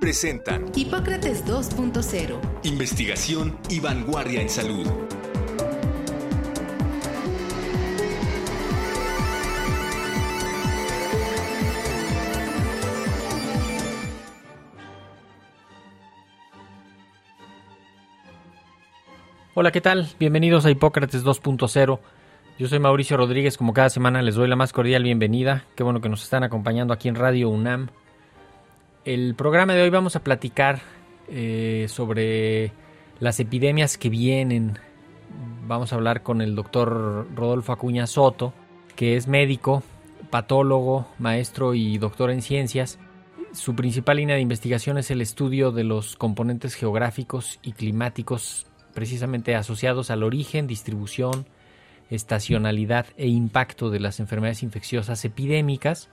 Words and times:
presentan 0.00 0.70
Hipócrates 0.74 1.44
2.0. 1.46 2.38
Investigación 2.64 3.58
y 3.68 3.80
vanguardia 3.80 4.42
en 4.42 4.48
salud. 4.48 4.86
Hola, 19.54 19.72
¿qué 19.72 19.80
tal? 19.80 20.08
Bienvenidos 20.18 20.66
a 20.66 20.70
Hipócrates 20.70 21.24
2.0. 21.24 22.00
Yo 22.58 22.68
soy 22.68 22.78
Mauricio 22.78 23.16
Rodríguez, 23.16 23.56
como 23.56 23.72
cada 23.72 23.88
semana 23.88 24.20
les 24.20 24.34
doy 24.34 24.48
la 24.48 24.56
más 24.56 24.74
cordial 24.74 25.02
bienvenida. 25.02 25.64
Qué 25.74 25.82
bueno 25.82 26.02
que 26.02 26.10
nos 26.10 26.22
están 26.22 26.44
acompañando 26.44 26.92
aquí 26.92 27.08
en 27.08 27.14
Radio 27.14 27.48
UNAM 27.48 27.88
el 29.06 29.36
programa 29.36 29.74
de 29.74 29.82
hoy 29.82 29.90
vamos 29.90 30.16
a 30.16 30.24
platicar 30.24 30.82
eh, 31.28 31.86
sobre 31.88 32.72
las 33.20 33.38
epidemias 33.38 33.98
que 33.98 34.10
vienen. 34.10 34.80
Vamos 35.68 35.92
a 35.92 35.94
hablar 35.94 36.24
con 36.24 36.42
el 36.42 36.56
doctor 36.56 37.28
Rodolfo 37.36 37.72
Acuña 37.72 38.08
Soto, 38.08 38.52
que 38.96 39.16
es 39.16 39.28
médico, 39.28 39.84
patólogo, 40.30 41.06
maestro 41.20 41.74
y 41.74 41.98
doctor 41.98 42.32
en 42.32 42.42
ciencias. 42.42 42.98
Su 43.52 43.76
principal 43.76 44.16
línea 44.16 44.34
de 44.34 44.42
investigación 44.42 44.98
es 44.98 45.08
el 45.12 45.20
estudio 45.20 45.70
de 45.70 45.84
los 45.84 46.16
componentes 46.16 46.74
geográficos 46.74 47.60
y 47.62 47.72
climáticos 47.72 48.66
precisamente 48.92 49.54
asociados 49.54 50.10
al 50.10 50.24
origen, 50.24 50.66
distribución, 50.66 51.46
estacionalidad 52.10 53.06
e 53.16 53.28
impacto 53.28 53.88
de 53.88 54.00
las 54.00 54.18
enfermedades 54.18 54.64
infecciosas 54.64 55.24
epidémicas 55.24 56.08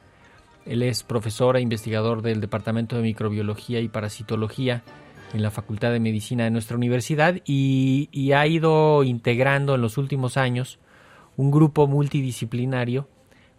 él 0.66 0.83
es 0.83 1.03
profesor 1.03 1.58
e 1.58 1.61
investigador 1.61 2.22
del 2.22 2.42
Departamento 2.42 2.95
de 2.95 3.02
Microbiología 3.02 3.80
y 3.80 3.89
Parasitología 3.89 4.83
en 5.33 5.42
la 5.42 5.52
Facultad 5.52 5.92
de 5.92 6.00
Medicina 6.00 6.44
de 6.44 6.52
nuestra 6.52 6.78
universidad 6.78 7.36
y, 7.45 8.31
ha 8.33 8.47
ido 8.47 9.03
integrando 9.03 9.75
en 9.75 9.81
los 9.81 9.97
últimos 9.97 10.38
años 10.38 10.80
un 11.36 11.52
grupo 11.52 11.88
multidisciplinario 11.88 13.08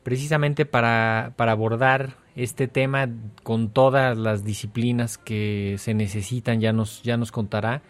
precisamente 0.03 0.67
para, 0.67 1.35
abordar 1.37 2.17
este 2.37 2.69
tema 2.69 3.09
con 3.43 3.71
todas 3.71 4.17
las 4.17 4.45
disciplinas 4.45 5.19
que 5.19 5.77
se 5.79 5.95
necesitan, 5.95 6.61
ya 6.61 6.73
nos, 6.73 7.03
ya 7.03 7.17
nos 7.17 7.33
contará. 7.33 7.83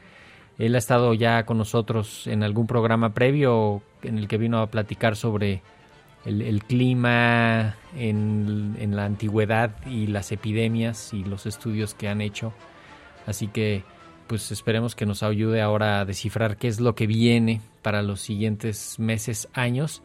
Él 0.58 0.74
ha 0.74 0.78
estado 0.78 1.14
ya 1.14 1.44
con 1.44 1.58
nosotros 1.58 2.26
en 2.26 2.42
algún 2.42 2.66
programa 2.66 3.12
previo 3.14 3.82
en 4.02 4.18
el 4.18 4.28
que 4.28 4.38
vino 4.38 4.60
a 4.60 4.70
platicar 4.70 5.16
sobre 5.16 5.62
el, 6.24 6.64
clima 6.64 7.76
en, 7.96 8.96
la 8.96 9.04
antigüedad 9.04 9.72
y 9.86 10.06
las 10.06 10.32
epidemias 10.32 11.12
y 11.12 11.24
los 11.24 11.46
estudios 11.46 11.94
que 11.94 12.08
han 12.08 12.20
hecho. 12.20 12.52
Así 13.26 13.48
que 13.48 13.84
pues 14.26 14.50
esperemos 14.50 14.94
que 14.94 15.04
nos 15.04 15.22
ayude 15.22 15.60
ahora 15.60 16.00
a 16.00 16.04
descifrar 16.04 16.56
qué 16.56 16.68
es 16.68 16.80
lo 16.80 16.94
que 16.94 17.06
viene 17.06 17.60
para 17.82 18.02
los 18.02 18.20
siguientes 18.20 18.98
meses, 18.98 19.48
años. 19.52 20.02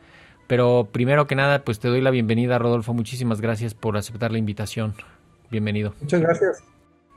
Pero 0.48 0.90
primero 0.92 1.28
que 1.28 1.36
nada, 1.36 1.64
pues 1.64 1.80
te 1.80 1.88
doy 1.88 2.02
la 2.02 2.12
bienvenida, 2.12 2.58
Rodolfo. 2.58 2.94
Muchísimas 2.94 3.40
gracias 3.40 3.74
por 3.74 3.96
aceptar 3.96 4.32
la 4.32 4.40
invitación. 4.40 4.96
Bienvenido. 5.52 5.94
Muchas 6.02 6.22
gracias. 6.22 6.64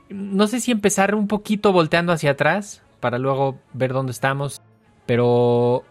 No 0.09 0.47
sé 0.47 0.61
si 0.61 0.71
empezar 0.71 1.15
un 1.15 1.27
poquito 1.27 1.73
volteando 1.73 2.13
hacia 2.13 2.31
atrás 2.31 2.83
para 2.99 3.17
luego 3.17 3.59
ver 3.73 3.91
dónde 3.91 4.11
estamos, 4.11 4.61
pero 5.05 5.83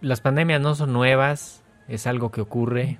las 0.00 0.20
pandemias 0.20 0.60
no 0.60 0.74
son 0.74 0.92
nuevas, 0.92 1.62
es 1.88 2.06
algo 2.06 2.30
que 2.30 2.40
ocurre. 2.40 2.98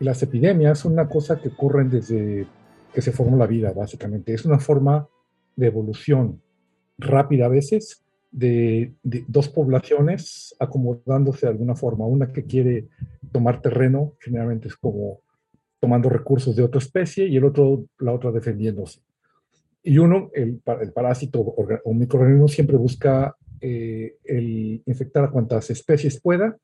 Las 0.00 0.22
epidemias 0.22 0.78
son 0.78 0.92
una 0.92 1.08
cosa 1.08 1.40
que 1.40 1.48
ocurren 1.48 1.90
desde 1.90 2.46
que 2.92 3.02
se 3.02 3.12
formó 3.12 3.36
la 3.36 3.46
vida, 3.46 3.72
básicamente. 3.72 4.32
Es 4.32 4.44
una 4.44 4.58
forma 4.58 5.06
de 5.54 5.66
evolución 5.66 6.40
rápida 6.96 7.46
a 7.46 7.48
veces 7.48 8.02
de, 8.30 8.94
dos 9.02 9.48
poblaciones 9.48 10.54
acomodándose 10.58 11.46
de 11.46 11.52
alguna 11.52 11.74
forma. 11.74 12.06
Una 12.06 12.32
que 12.32 12.44
quiere 12.44 12.88
tomar 13.30 13.60
terreno, 13.60 14.14
generalmente 14.20 14.68
es 14.68 14.76
como 14.76 15.20
tomando 15.80 16.08
recursos 16.08 16.56
de 16.56 16.62
otra 16.62 16.78
especie, 16.78 17.26
y 17.26 17.36
el 17.36 17.44
otro, 17.44 17.84
la 17.98 18.12
otra 18.12 18.32
defendiéndose. 18.32 19.00
Y 19.82 19.98
uno, 19.98 20.30
el, 20.34 20.60
el 20.80 20.92
parásito 20.92 21.40
o 21.40 21.94
microorganismo 21.94 22.48
siempre 22.48 22.76
busca 22.76 23.36
eh, 23.60 24.16
infectar 24.86 25.24
a 25.24 25.30
cuantas 25.30 25.70
especies 25.70 26.20
pueda 26.20 26.56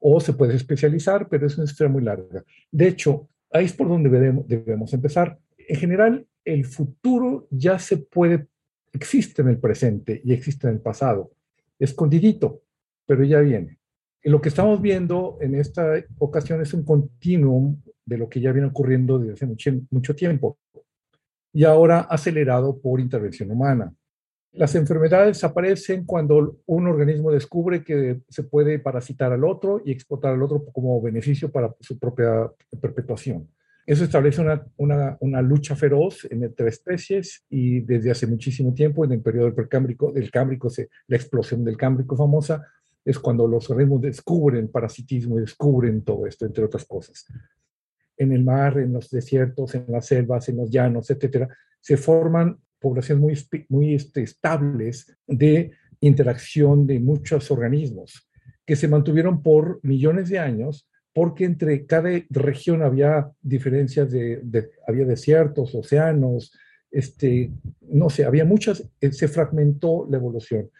o 0.00 0.18
se 0.20 0.32
puede 0.32 0.56
especializar, 0.56 1.28
pero 1.28 1.46
es 1.46 1.56
una 1.56 1.66
historia 1.66 1.92
muy 1.92 2.02
larga. 2.02 2.42
De 2.72 2.88
hecho, 2.88 3.28
ahí 3.52 3.66
es 3.66 3.72
por 3.72 3.88
donde 3.88 4.08
debemos, 4.46 4.92
empezar. 4.92 5.38
En 5.56 5.76
general, 5.76 6.26
el 6.44 6.64
futuro 6.64 7.46
ya 7.50 7.78
se 7.78 7.98
puede, 7.98 8.48
existe 8.92 9.42
en 9.42 9.48
el 9.48 9.58
presente 9.58 10.20
y 10.24 10.32
existe 10.32 10.66
en 10.66 10.74
el 10.74 10.80
pasado, 10.80 11.32
escondidito, 11.78 12.62
pero 13.06 13.24
ya 13.24 13.40
viene. 13.40 13.78
Lo 14.24 14.40
que 14.40 14.48
estamos 14.48 14.80
viendo 14.82 15.38
en 15.40 15.54
esta 15.54 15.94
ocasión 16.18 16.60
es 16.60 16.74
un 16.74 16.84
continuum 16.84 17.80
de 18.04 18.18
lo 18.18 18.28
que 18.28 18.40
ya 18.40 18.52
viene 18.52 18.68
ocurriendo 18.68 19.18
desde 19.18 19.32
hace 19.46 19.80
mucho 19.90 20.14
tiempo 20.16 20.58
y 21.52 21.64
ahora 21.64 22.00
acelerado 22.00 22.78
por 22.80 23.00
intervención 23.00 23.50
humana. 23.50 23.92
Las 24.52 24.74
enfermedades 24.74 25.44
aparecen 25.44 26.04
cuando 26.04 26.58
un 26.66 26.86
organismo 26.88 27.30
descubre 27.30 27.84
que 27.84 28.22
se 28.28 28.42
puede 28.42 28.80
parasitar 28.80 29.32
al 29.32 29.44
otro 29.44 29.80
y 29.84 29.92
explotar 29.92 30.34
al 30.34 30.42
otro 30.42 30.64
como 30.72 31.00
beneficio 31.00 31.52
para 31.52 31.74
su 31.80 31.98
propia 31.98 32.50
perpetuación. 32.80 33.48
Eso 33.86 34.04
establece 34.04 34.40
una, 34.40 35.16
una, 35.20 35.42
lucha 35.42 35.74
feroz 35.74 36.26
entre 36.30 36.68
especies 36.68 37.44
y 37.48 37.80
desde 37.80 38.10
hace 38.10 38.26
muchísimo 38.26 38.74
tiempo, 38.74 39.04
en 39.04 39.12
el 39.12 39.20
periodo 39.20 39.54
Precámbrico, 39.54 40.12
del 40.12 40.30
Cámbrico, 40.30 40.68
la 41.06 41.16
explosión 41.16 41.64
del 41.64 41.76
Cámbrico 41.76 42.16
famosa, 42.16 42.66
es 43.04 43.18
cuando 43.18 43.46
los 43.46 43.68
organismos 43.70 44.02
descubren 44.02 44.68
parasitismo 44.68 45.38
y 45.38 45.42
descubren 45.42 46.02
todo 46.02 46.26
esto, 46.26 46.44
entre 46.44 46.64
otras 46.64 46.84
cosas. 46.84 47.26
En 48.16 48.32
el 48.32 48.44
mar, 48.44 48.78
en 48.78 48.92
los 48.92 49.10
desiertos, 49.10 49.74
en 49.74 49.86
las 49.88 50.06
selvas, 50.06 50.48
en 50.48 50.58
los 50.58 50.70
llanos, 50.70 51.10
etcétera, 51.10 51.48
se 51.80 51.96
forman 51.96 52.58
poblaciones 52.80 53.22
muy, 53.22 53.66
muy 53.68 53.94
este, 53.94 54.22
estables 54.22 55.16
de 55.26 55.72
interacción 56.00 56.86
de 56.86 56.98
muchos 56.98 57.50
organismos 57.50 58.28
que 58.66 58.76
se 58.76 58.88
mantuvieron 58.88 59.42
por 59.42 59.80
millones 59.82 60.28
de 60.28 60.38
años 60.38 60.88
porque 61.12 61.44
entre 61.44 61.86
cada 61.86 62.10
región 62.30 62.82
había 62.82 63.30
diferencias 63.42 64.10
de, 64.10 64.70
había 64.86 65.04
desiertos, 65.04 65.74
océanos, 65.74 66.52
este, 66.90 67.52
no 67.80 68.10
sé, 68.10 68.24
había 68.24 68.44
muchas, 68.44 68.88
eh, 69.00 69.12
se 69.12 69.28
fragmentó 69.28 70.06
la 70.08 70.18
evolución. 70.18 70.70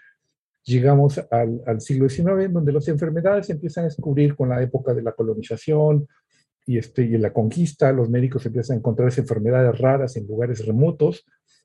Llegamos 0.65 1.19
al, 1.31 1.62
al 1.66 1.81
siglo 1.81 2.09
XIX, 2.09 2.53
donde 2.53 2.72
las 2.72 2.87
enfermedades 2.89 3.47
se 3.47 3.53
empiezan 3.55 3.84
a 3.84 3.89
descubrir 3.89 4.37
con 4.37 4.50
la 4.50 4.62
época 4.62 4.94
de 4.94 5.03
la 5.03 5.12
colonización 5.12 6.06
y, 6.66 6.78
este, 6.78 7.03
y 7.03 7.19
la 7.19 7.33
conquista, 7.33 7.93
los 7.93 8.09
médicos 8.09 8.47
empiezan 8.47 8.77
a 8.77 8.78
encontrar 8.78 9.12
enfermedades 9.16 9.78
raras 9.78 10.16
en 10.16 10.27
lugares 10.27 10.65
remotos, 10.65 11.25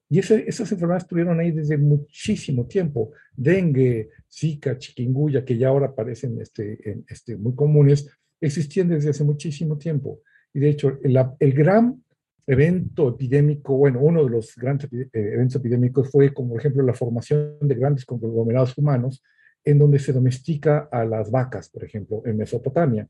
y 0.10 0.20
esas 0.20 0.72
enfermedades 0.72 1.04
estuvieron 1.04 1.40
ahí 1.40 1.52
desde 1.52 1.78
muchísimo 1.78 2.68
tiempo. 2.68 3.12
Dengue, 3.36 4.10
Zika, 4.31 4.78
chikungunya, 4.78 5.44
que 5.44 5.57
ya 5.57 5.69
ahora 5.69 5.94
parecen 5.94 6.40
este, 6.40 7.04
este, 7.07 7.38
muy 7.38 7.56
comunes, 7.56 8.07
existían 8.40 8.90
desde 8.90 9.10
hace 9.10 9.24
muchísimo 9.24 9.78
tiempo. 9.78 10.22
Y 10.54 10.60
de 10.60 10.69
hecho, 10.69 11.00
el, 11.04 11.18
el 11.40 11.54
gran 11.54 12.04
evento 12.46 13.10
epidémico, 13.10 13.75
bueno, 13.75 14.00
uno 14.02 14.24
de 14.24 14.30
los 14.30 14.56
grandes 14.56 14.92
eh, 14.94 15.10
eventos 15.12 15.56
epidémicos 15.56 16.12
fue, 16.12 16.34
como 16.34 16.50
por 16.50 16.60
ejemplo, 16.60 16.84
la 16.84 16.94
formación 16.94 17.58
de 17.62 17.75
grandes 17.75 18.06
conglomerados 18.06 18.78
humanos, 18.78 19.24
en 19.63 19.80
donde 19.80 19.98
se 19.98 20.13
domestica 20.13 20.88
a 20.92 21.04
las 21.04 21.31
vacas, 21.31 21.69
por 21.69 21.84
ejemplo, 21.84 22.22
en 22.25 22.38
Mesopotamia. 22.38 23.08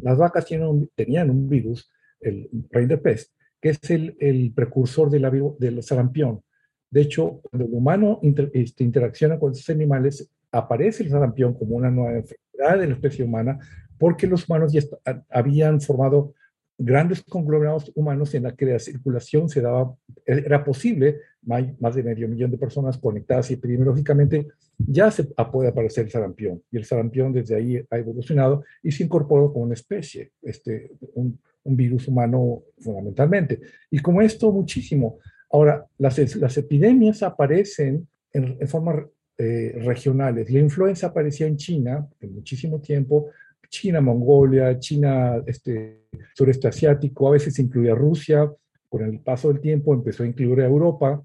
Las 0.00 0.18
vacas 0.18 0.46
tenían 0.46 1.30
un 1.30 1.48
virus, 1.48 1.90
el 2.20 2.48
rey 2.70 2.86
de 2.86 2.98
peste, 2.98 3.34
es 3.70 3.90
el, 3.90 4.52
precursor 4.54 5.10
del, 5.10 5.82
sarampión. 5.82 6.42
De 6.90 7.02
hecho, 7.02 7.40
cuando 7.42 7.66
el 7.66 7.74
humano 7.74 8.20
este, 8.52 8.84
interacciona 8.84 9.38
con 9.38 9.52
estos 9.52 9.68
animales, 9.70 10.30
aparece 10.52 11.02
el 11.02 11.10
sarampión 11.10 11.54
como 11.54 11.76
una 11.76 11.90
nueva 11.90 12.18
enfermedad 12.18 12.80
de 12.80 12.86
la 12.86 12.94
especie 12.94 13.24
humana, 13.24 13.58
porque 13.98 14.26
los 14.26 14.48
humanos 14.48 14.72
ya 14.72 14.82
habían 15.30 15.80
formado 15.80 16.34
grandes 16.78 17.22
conglomerados 17.22 17.90
humanos 17.94 18.34
en 18.34 18.44
la 18.44 18.54
que 18.54 18.66
la 18.66 18.78
circulación 18.78 19.48
se 19.48 19.62
daba, 19.62 19.94
era 20.26 20.62
posible, 20.62 21.20
más 21.42 21.94
de 21.94 22.02
medio 22.02 22.28
millón 22.28 22.50
de 22.50 22.58
personas 22.58 22.98
conectadas 22.98 23.50
epidemiológicamente, 23.50 24.48
ya 24.78 25.10
se 25.10 25.24
puede 25.24 25.68
aparecer 25.68 26.04
el 26.04 26.10
sarampión. 26.10 26.62
Y 26.70 26.76
el 26.76 26.84
sarampión 26.84 27.32
desde 27.32 27.54
ahí 27.54 27.82
ha 27.90 27.98
evolucionado 27.98 28.64
y 28.82 28.92
se 28.92 29.04
incorporó 29.04 29.52
como 29.52 29.64
una 29.64 29.74
especie, 29.74 30.32
este, 30.42 30.90
un, 31.14 31.38
un 31.66 31.76
virus 31.76 32.08
humano 32.08 32.62
fundamentalmente. 32.78 33.60
Y 33.90 33.98
como 33.98 34.22
esto, 34.22 34.52
muchísimo. 34.52 35.18
Ahora, 35.50 35.86
las, 35.98 36.36
las 36.36 36.56
epidemias 36.56 37.22
aparecen 37.22 38.08
en, 38.32 38.56
en 38.60 38.68
forma 38.68 39.06
eh, 39.38 39.74
regionales. 39.84 40.50
La 40.50 40.60
influenza 40.60 41.08
aparecía 41.08 41.46
en 41.46 41.58
China 41.58 42.08
en 42.20 42.34
muchísimo 42.34 42.80
tiempo, 42.80 43.28
China, 43.68 44.00
Mongolia, 44.00 44.78
China, 44.78 45.42
este, 45.46 46.06
sureste 46.34 46.68
asiático, 46.68 47.28
a 47.28 47.32
veces 47.32 47.58
incluía 47.58 47.94
Rusia, 47.94 48.50
con 48.88 49.04
el 49.04 49.20
paso 49.20 49.48
del 49.48 49.60
tiempo 49.60 49.92
empezó 49.92 50.22
a 50.22 50.26
incluir 50.26 50.62
a 50.62 50.66
Europa. 50.66 51.22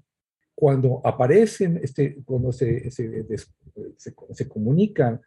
Cuando 0.54 1.00
aparecen, 1.02 1.80
este, 1.82 2.16
cuando 2.24 2.52
se, 2.52 2.90
se, 2.90 3.24
se, 3.96 4.48
comunican 4.48 5.18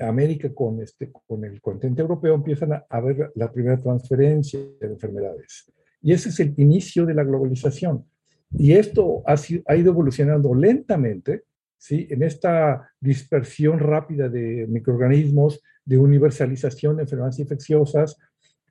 América 0.00 0.52
con, 0.54 0.80
este, 0.80 1.10
con 1.26 1.44
el 1.44 1.60
continente 1.60 2.02
europeo, 2.02 2.34
empiezan 2.34 2.72
a 2.72 2.86
haber 2.88 3.32
la 3.34 3.52
primera 3.52 3.78
transferencia 3.78 4.60
de 4.80 4.86
enfermedades. 4.86 5.70
Y 6.00 6.12
ese 6.12 6.30
es 6.30 6.40
el 6.40 6.54
inicio 6.56 7.06
de 7.06 7.14
la 7.14 7.24
globalización. 7.24 8.04
Y 8.50 8.72
esto 8.72 9.22
ha, 9.26 9.34
ha 9.66 9.76
ido 9.76 9.92
evolucionando 9.92 10.54
lentamente, 10.54 11.44
¿sí? 11.78 12.06
En 12.10 12.22
esta 12.22 12.90
dispersión 13.00 13.78
rápida 13.78 14.28
de 14.28 14.66
microorganismos, 14.68 15.60
de 15.84 15.98
universalización 15.98 16.96
de 16.96 17.02
enfermedades 17.02 17.38
infecciosas 17.38 18.16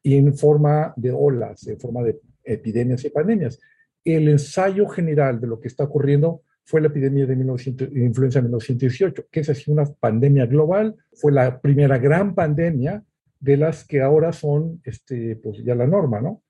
y 0.04 0.16
en 0.16 0.36
forma 0.36 0.94
de 0.96 1.12
olas, 1.12 1.68
en 1.68 1.80
forma 1.80 2.04
de 2.04 2.20
epidemias 2.44 3.04
y 3.06 3.10
pandemias. 3.10 3.60
El 4.04 4.28
ensayo 4.30 4.88
general 4.88 5.40
de 5.40 5.48
lo 5.48 5.60
que 5.60 5.68
está 5.68 5.84
ocurriendo 5.84 6.42
fue 6.72 6.82
la 6.82 6.88
epidemia 6.88 7.26
de, 7.26 7.36
1900, 7.36 7.94
de 7.94 8.06
influenza 8.06 8.40
de 8.40 8.44
1918, 8.44 9.26
que 9.30 9.40
es 9.42 9.50
así 9.50 9.70
una 9.70 9.86
pandemia 9.86 10.46
global, 10.46 10.96
fue 11.14 11.32
la 11.32 11.60
primera 11.60 11.98
gran 11.98 12.34
pandemia 12.34 13.04
de 13.40 13.58
las 13.58 13.86
que 13.86 14.02
ahora 14.02 14.32
son 14.32 14.82
este, 14.84 15.36
pues 15.36 15.64
ya 15.64 15.76
la 15.76 15.86
norma, 15.86 16.22
¿no? 16.22 16.42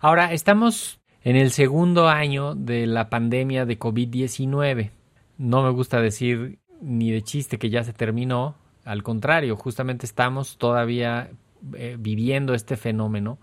Ahora, 0.00 0.32
estamos 0.32 1.02
en 1.22 1.36
el 1.36 1.50
segundo 1.50 2.08
año 2.08 2.54
de 2.54 2.86
la 2.86 3.10
pandemia 3.10 3.66
de 3.66 3.78
COVID-19 3.78 4.90
no 5.40 5.62
me 5.62 5.70
gusta 5.70 6.02
decir 6.02 6.58
ni 6.82 7.10
de 7.10 7.22
chiste 7.22 7.58
que 7.58 7.70
ya 7.70 7.82
se 7.82 7.94
terminó, 7.94 8.56
al 8.84 9.02
contrario, 9.02 9.56
justamente 9.56 10.04
estamos 10.04 10.58
todavía 10.58 11.30
eh, 11.72 11.96
viviendo 11.98 12.52
este 12.52 12.76
fenómeno, 12.76 13.38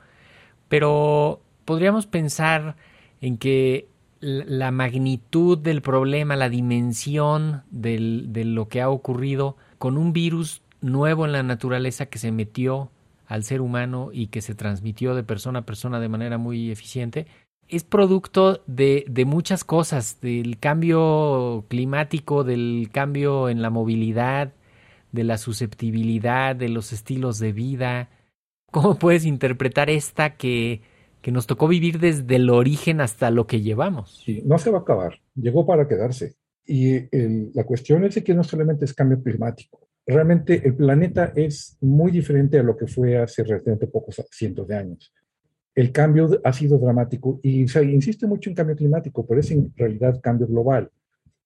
pero 0.70 1.42
podríamos 1.66 2.06
pensar 2.06 2.76
en 3.20 3.38
que 3.38 3.88
la 4.20 4.72
magnitud 4.72 5.58
del 5.58 5.82
problema, 5.82 6.36
la 6.36 6.50
dimensión 6.50 7.64
de 7.70 8.44
lo 8.46 8.68
que 8.68 8.82
ha 8.82 8.90
ocurrido 8.90 9.58
con 9.78 9.98
un 9.98 10.14
virus 10.14 10.62
nuevo 10.82 11.26
en 11.26 11.32
la 11.32 11.44
naturaleza 11.44 12.08
que 12.08 12.20
se 12.20 12.32
metió 12.32 12.92
al 13.26 13.44
ser 13.44 13.62
humano 13.62 14.10
y 14.14 14.28
que 14.28 14.42
se 14.42 14.56
transmitió 14.56 15.14
de 15.14 15.24
persona 15.24 15.60
a 15.60 15.66
persona 15.66 16.00
de 16.00 16.10
manera 16.10 16.38
muy 16.38 16.72
eficiente, 16.72 17.28
es 17.68 17.84
producto 17.84 18.64
de, 18.68 19.04
de, 19.10 19.26
muchas 19.26 19.66
cosas, 19.66 20.22
del 20.22 20.58
cambio 20.58 21.66
climático, 21.68 22.46
del 22.46 22.90
cambio 22.94 23.50
en 23.50 23.62
la 23.62 23.70
movilidad, 23.70 24.54
de 25.12 25.24
la 25.26 25.38
susceptibilidad, 25.38 26.56
de 26.56 26.70
los 26.70 26.94
estilos 26.94 27.40
de 27.40 27.52
vida. 27.52 28.10
¿Cómo 28.72 28.98
puedes 28.98 29.26
interpretar 29.26 29.90
esta 29.90 30.38
que, 30.38 30.82
que 31.22 31.32
nos 31.32 31.48
tocó 31.48 31.68
vivir 31.68 32.00
desde 32.00 32.36
el 32.36 32.50
origen 32.50 33.02
hasta 33.02 33.32
lo 33.32 33.48
que 33.48 33.62
llevamos? 33.62 34.22
Sí, 34.26 34.42
no 34.46 34.58
se 34.58 34.72
va 34.72 34.80
a 34.80 34.82
acabar, 34.82 35.20
llegó 35.36 35.66
para 35.66 35.88
quedarse. 35.88 36.36
Y 36.66 37.00
la 37.54 37.64
cuestión 37.64 38.04
es 38.04 38.22
que 38.22 38.34
no 38.34 38.44
solamente 38.44 38.86
es 38.86 38.94
cambio 38.94 39.22
climático, 39.24 39.88
realmente 40.06 40.62
el 40.66 40.76
planeta 40.76 41.32
es 41.36 41.78
muy 41.82 42.12
diferente 42.12 42.60
a 42.60 42.64
lo 42.64 42.76
que 42.76 42.88
fue 42.88 43.18
hace 43.18 43.44
relativamente 43.44 43.88
pocos 43.88 44.22
cientos 44.32 44.68
de 44.68 44.76
años 44.76 45.14
el 45.78 45.92
cambio 45.92 46.42
ha 46.44 46.54
sido 46.54 46.80
dramático 46.80 47.40
y 47.44 47.68
se 47.68 47.84
insiste 47.84 48.26
mucho 48.26 48.50
en 48.50 48.56
cambio 48.56 48.76
climático, 48.76 49.28
pero 49.28 49.42
es 49.42 49.52
en 49.52 49.72
realidad 49.76 50.20
cambio 50.24 50.48
global. 50.48 50.90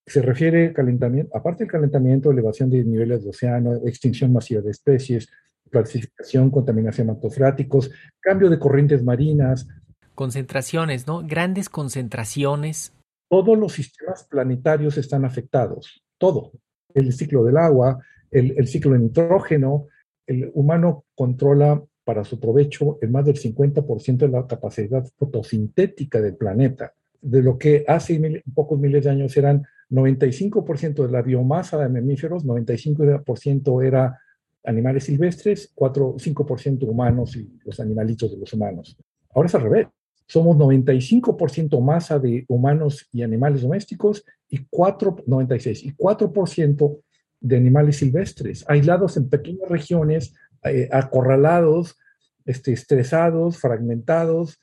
Se 0.06 0.22
refiere 0.22 0.68
al 0.68 0.74
calentamiento, 0.74 1.36
aparte 1.36 1.66
del 1.66 1.72
calentamiento, 1.72 2.32
elevación 2.32 2.70
de 2.70 2.82
niveles 2.86 3.26
de 3.26 3.32
océano, 3.32 3.74
extinción 3.86 4.32
masiva 4.32 4.62
de 4.62 4.72
especies, 4.72 5.28
clasificación, 5.72 6.52
contaminación 6.52 7.10
atmosféricos, 7.10 7.90
cambio 8.20 8.50
de 8.50 8.60
corrientes 8.60 9.04
marinas. 9.04 9.68
Concentraciones, 10.14 11.08
¿no? 11.08 11.24
Grandes 11.26 11.70
concentraciones. 11.70 12.94
Todos 13.30 13.58
los 13.58 13.74
sistemas 13.74 14.26
planetarios 14.26 14.98
están 14.98 15.26
afectados, 15.26 16.04
todo. 16.18 16.52
El 16.94 17.14
ciclo 17.14 17.44
del 17.44 17.58
agua, 17.58 18.00
el, 18.30 18.54
el 18.58 18.68
ciclo 18.68 18.92
de 18.92 19.00
nitrógeno, 19.00 19.88
el 20.28 20.52
humano 20.54 21.06
controla 21.16 21.82
para 22.04 22.24
su 22.24 22.40
provecho 22.40 22.98
en 23.02 23.12
más 23.12 23.26
del 23.26 23.36
50% 23.36 24.18
de 24.18 24.28
la 24.28 24.48
capacidad 24.48 25.06
fotosintética 25.18 26.20
del 26.20 26.36
planeta. 26.36 26.94
De 27.22 27.42
lo 27.42 27.58
que 27.58 27.86
hace 27.88 28.44
pocos 28.54 28.80
miles 28.80 29.04
de 29.04 29.12
años 29.12 29.38
eran 29.38 29.66
95% 29.90 31.06
de 31.06 31.12
la 31.12 31.22
biomasa 31.22 31.78
de 31.78 31.90
mamíferos, 31.90 32.46
95% 32.46 33.86
era 33.86 34.20
animales 34.64 35.06
silvestres, 35.06 35.72
4, 35.74 36.16
5% 36.18 36.84
humanos 36.88 37.36
y 37.36 37.60
los 37.66 37.80
animalitos 37.80 38.32
de 38.32 38.38
los 38.38 38.54
humanos. 38.54 38.98
Ahora 39.34 39.48
es 39.48 39.56
al 39.56 39.64
revés. 39.64 39.88
Somos 40.28 40.56
95% 40.58 41.82
masa 41.82 42.20
de 42.20 42.46
humanos 42.48 43.08
y 43.12 43.22
animales 43.22 43.64
domésticos 43.64 44.24
y 44.48 44.66
4, 44.70 45.24
96, 45.26 45.84
y 45.84 45.94
4% 45.94 47.00
de 47.42 47.58
animales 47.58 47.98
silvestres, 47.98 48.64
aislados 48.68 49.18
en 49.18 49.30
pequeñas 49.30 49.68
regiones, 49.68 50.34
eh, 50.64 50.88
acorralados 50.92 51.98
este, 52.46 52.74
estresados, 52.74 53.58
fragmentados. 53.58 54.60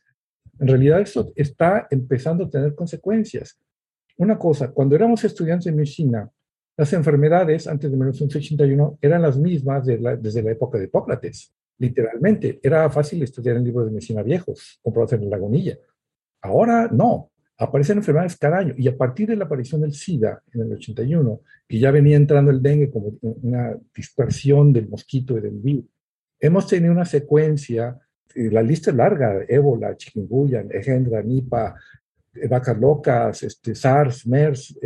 En 0.59 0.69
realidad 0.69 1.01
eso 1.01 1.33
está 1.37 1.87
empezando 1.91 2.45
a 2.45 2.51
tener 2.51 2.75
consecuencias. 2.75 3.59
Una 4.17 4.39
cosa, 4.39 4.71
cuando 4.73 4.97
éramos 4.97 5.23
estudiantes 5.25 5.67
de 5.67 5.73
medicina, 5.73 6.31
las 6.79 6.93
enfermedades 6.93 7.67
antes 7.67 7.91
de 7.91 7.97
1981 7.97 8.99
eran 9.03 9.21
las 9.21 9.37
mismas 9.37 9.85
desde 9.85 10.43
la 10.43 10.53
época 10.53 10.79
de 10.79 10.85
Hipócrates, 10.85 11.53
literalmente. 11.77 12.61
Era 12.63 12.89
fácil 12.89 13.21
estudiar 13.21 13.57
en 13.57 13.65
libros 13.65 13.87
de 13.87 13.91
medicina 13.91 14.23
viejos, 14.23 14.79
comprobados 14.81 15.15
en 15.15 15.25
la 15.29 15.37
lagunilla. 15.37 15.77
Ahora 16.41 16.89
no, 16.93 17.33
aparecen 17.59 17.99
enfermedades 17.99 18.37
cada 18.37 18.59
año 18.59 18.75
y 18.79 18.87
a 18.87 18.97
partir 18.97 19.29
de 19.29 19.35
la 19.35 19.47
aparición 19.47 19.81
del 19.81 19.93
SIDA 19.93 20.41
en 20.53 20.61
el 20.61 20.73
81, 20.75 21.41
que 21.67 21.81
ya 21.81 21.91
venía 21.91 22.17
entrando 22.17 22.53
el 22.53 22.63
dengue 22.63 22.93
como 22.93 23.19
una 23.23 23.77
dispersión 23.93 24.73
del 24.73 24.89
mosquito 24.89 25.37
y 25.37 25.41
del 25.41 25.59
virus, 25.59 25.85
hemos 26.39 26.69
tenido 26.69 26.93
una 26.93 27.05
secuencia, 27.05 27.99
la 28.37 28.63
lista 28.63 28.93
es 28.93 28.97
larga, 28.97 29.45
ébola, 29.49 29.97
chikungunya, 29.97 30.61
engendra, 30.61 31.25
nipa, 31.25 31.75
vacas 32.49 32.79
locas, 32.79 33.43
este, 33.43 33.75
SARS, 33.75 34.29
MERS, 34.29 34.79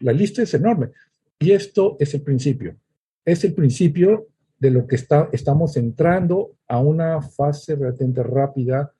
la 0.00 0.12
lista 0.14 0.40
es 0.40 0.54
enorme. 0.54 0.92
Y 1.38 1.52
esto 1.52 1.96
es 1.98 2.14
el 2.14 2.22
principio. 2.22 2.76
Es 3.24 3.44
el 3.44 3.54
principio 3.54 4.28
de 4.58 4.70
lo 4.70 4.86
que 4.86 4.96
está, 4.96 5.28
estamos 5.32 5.76
entrando 5.76 6.52
a 6.66 6.80
una 6.80 7.20
fase 7.20 7.76
relativamente 7.76 8.22
rápida 8.22 8.92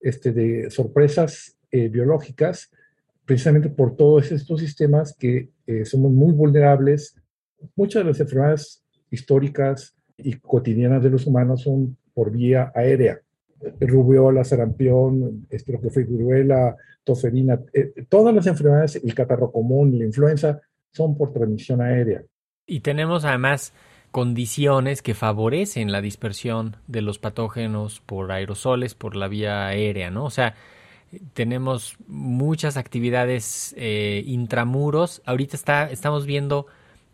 este, 0.00 0.32
de 0.32 0.70
sorpresas 0.70 1.56
eh, 1.70 1.88
biológicas, 1.88 2.70
precisamente 3.24 3.68
por 3.68 3.96
todos 3.96 4.30
estos 4.30 4.60
sistemas 4.60 5.16
que 5.16 5.48
eh, 5.66 5.84
somos 5.84 6.12
muy 6.12 6.32
vulnerables. 6.32 7.16
Muchas 7.74 8.04
de 8.04 8.10
las 8.10 8.20
enfermedades 8.20 8.84
históricas 9.10 9.94
y 10.16 10.34
cotidianas 10.34 11.02
de 11.02 11.10
los 11.10 11.26
humanos 11.26 11.62
son 11.62 11.96
por 12.14 12.30
vía 12.30 12.70
aérea. 12.74 13.20
Rubiola, 13.80 14.44
sarampión, 14.44 15.46
viruela, 16.08 16.76
toferina, 17.04 17.60
eh, 17.72 17.92
todas 18.08 18.34
las 18.34 18.46
enfermedades, 18.46 18.96
el 18.96 19.14
catarro 19.14 19.52
común, 19.52 19.96
la 19.98 20.04
influenza, 20.04 20.60
son 20.92 21.16
por 21.16 21.32
transmisión 21.32 21.80
aérea. 21.80 22.22
Y 22.66 22.80
tenemos 22.80 23.24
además 23.24 23.72
condiciones 24.10 25.02
que 25.02 25.14
favorecen 25.14 25.90
la 25.90 26.00
dispersión 26.00 26.76
de 26.86 27.00
los 27.00 27.18
patógenos 27.18 28.00
por 28.00 28.30
aerosoles, 28.30 28.94
por 28.94 29.16
la 29.16 29.28
vía 29.28 29.66
aérea, 29.66 30.10
¿no? 30.10 30.24
O 30.24 30.30
sea, 30.30 30.54
tenemos 31.34 31.96
muchas 32.06 32.76
actividades 32.76 33.74
eh, 33.76 34.22
intramuros. 34.26 35.22
Ahorita 35.24 35.56
está, 35.56 35.90
estamos 35.90 36.26
viendo 36.26 36.66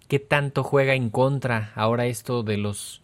qué 0.08 0.18
tanto 0.18 0.64
juega 0.64 0.94
en 0.94 1.10
contra 1.10 1.72
ahora 1.74 2.06
esto 2.06 2.42
de 2.42 2.56
los 2.56 3.02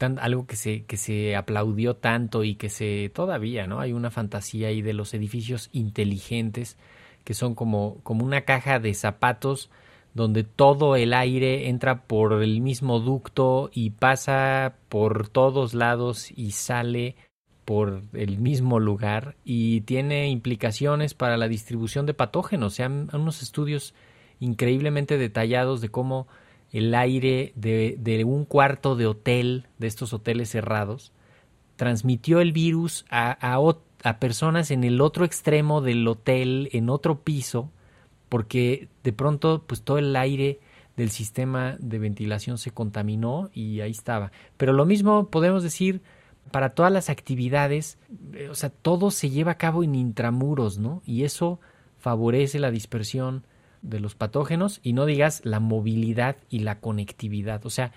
algo 0.00 0.46
que 0.46 0.54
se 0.54 0.84
que 0.84 0.96
se 0.96 1.34
aplaudió 1.34 1.96
tanto 1.96 2.44
y 2.44 2.54
que 2.54 2.68
se 2.68 3.10
todavía 3.12 3.66
no 3.66 3.80
hay 3.80 3.92
una 3.92 4.12
fantasía 4.12 4.68
ahí 4.68 4.80
de 4.80 4.92
los 4.92 5.12
edificios 5.12 5.70
inteligentes 5.72 6.76
que 7.24 7.34
son 7.34 7.56
como 7.56 7.98
como 8.04 8.24
una 8.24 8.42
caja 8.42 8.78
de 8.78 8.94
zapatos 8.94 9.70
donde 10.14 10.44
todo 10.44 10.96
el 10.96 11.14
aire 11.14 11.68
entra 11.68 12.02
por 12.02 12.42
el 12.42 12.60
mismo 12.60 13.00
ducto 13.00 13.70
y 13.72 13.90
pasa 13.90 14.76
por 14.88 15.28
todos 15.28 15.74
lados 15.74 16.30
y 16.34 16.52
sale 16.52 17.16
por 17.64 18.02
el 18.14 18.38
mismo 18.38 18.80
lugar 18.80 19.36
y 19.44 19.82
tiene 19.82 20.30
implicaciones 20.30 21.12
para 21.12 21.36
la 21.36 21.48
distribución 21.48 22.06
de 22.06 22.14
patógenos. 22.14 22.74
Se 22.74 22.82
han 22.82 23.10
unos 23.12 23.42
estudios 23.42 23.94
increíblemente 24.40 25.18
detallados 25.18 25.80
de 25.80 25.90
cómo 25.90 26.28
el 26.72 26.94
aire 26.94 27.52
de, 27.56 28.24
un 28.26 28.44
cuarto 28.44 28.96
de 28.96 29.06
hotel, 29.06 29.66
de 29.78 29.86
estos 29.86 30.12
hoteles 30.12 30.50
cerrados, 30.50 31.12
transmitió 31.76 32.40
el 32.40 32.52
virus 32.52 33.04
a, 33.10 33.36
a 34.02 34.18
personas 34.18 34.70
en 34.70 34.84
el 34.84 35.00
otro 35.00 35.24
extremo 35.24 35.80
del 35.80 36.06
hotel, 36.08 36.68
en 36.72 36.88
otro 36.88 37.20
piso, 37.20 37.70
porque 38.28 38.88
de 39.02 39.12
pronto 39.12 39.64
pues 39.66 39.82
todo 39.82 39.98
el 39.98 40.14
aire 40.16 40.60
del 40.96 41.10
sistema 41.10 41.76
de 41.78 41.98
ventilación 41.98 42.58
se 42.58 42.72
contaminó 42.72 43.50
y 43.52 43.80
ahí 43.80 43.90
estaba. 43.90 44.32
Pero 44.56 44.72
lo 44.72 44.84
mismo 44.84 45.28
podemos 45.28 45.62
decir 45.62 46.02
para 46.50 46.70
todas 46.70 46.92
las 46.92 47.10
actividades, 47.10 47.98
eh, 48.32 48.48
o 48.48 48.54
sea, 48.54 48.70
todo 48.70 49.10
se 49.10 49.30
lleva 49.30 49.52
a 49.52 49.58
cabo 49.58 49.84
en 49.84 49.94
intramuros, 49.94 50.78
¿no? 50.78 51.02
Y 51.04 51.24
eso 51.24 51.60
favorece 51.98 52.58
la 52.58 52.70
dispersión 52.70 53.44
de 53.82 54.00
los 54.00 54.14
patógenos 54.14 54.80
y 54.82 54.92
no 54.92 55.06
digas 55.06 55.40
la 55.44 55.60
movilidad 55.60 56.36
y 56.48 56.60
la 56.60 56.80
conectividad. 56.80 57.64
O 57.64 57.70
sea, 57.70 57.92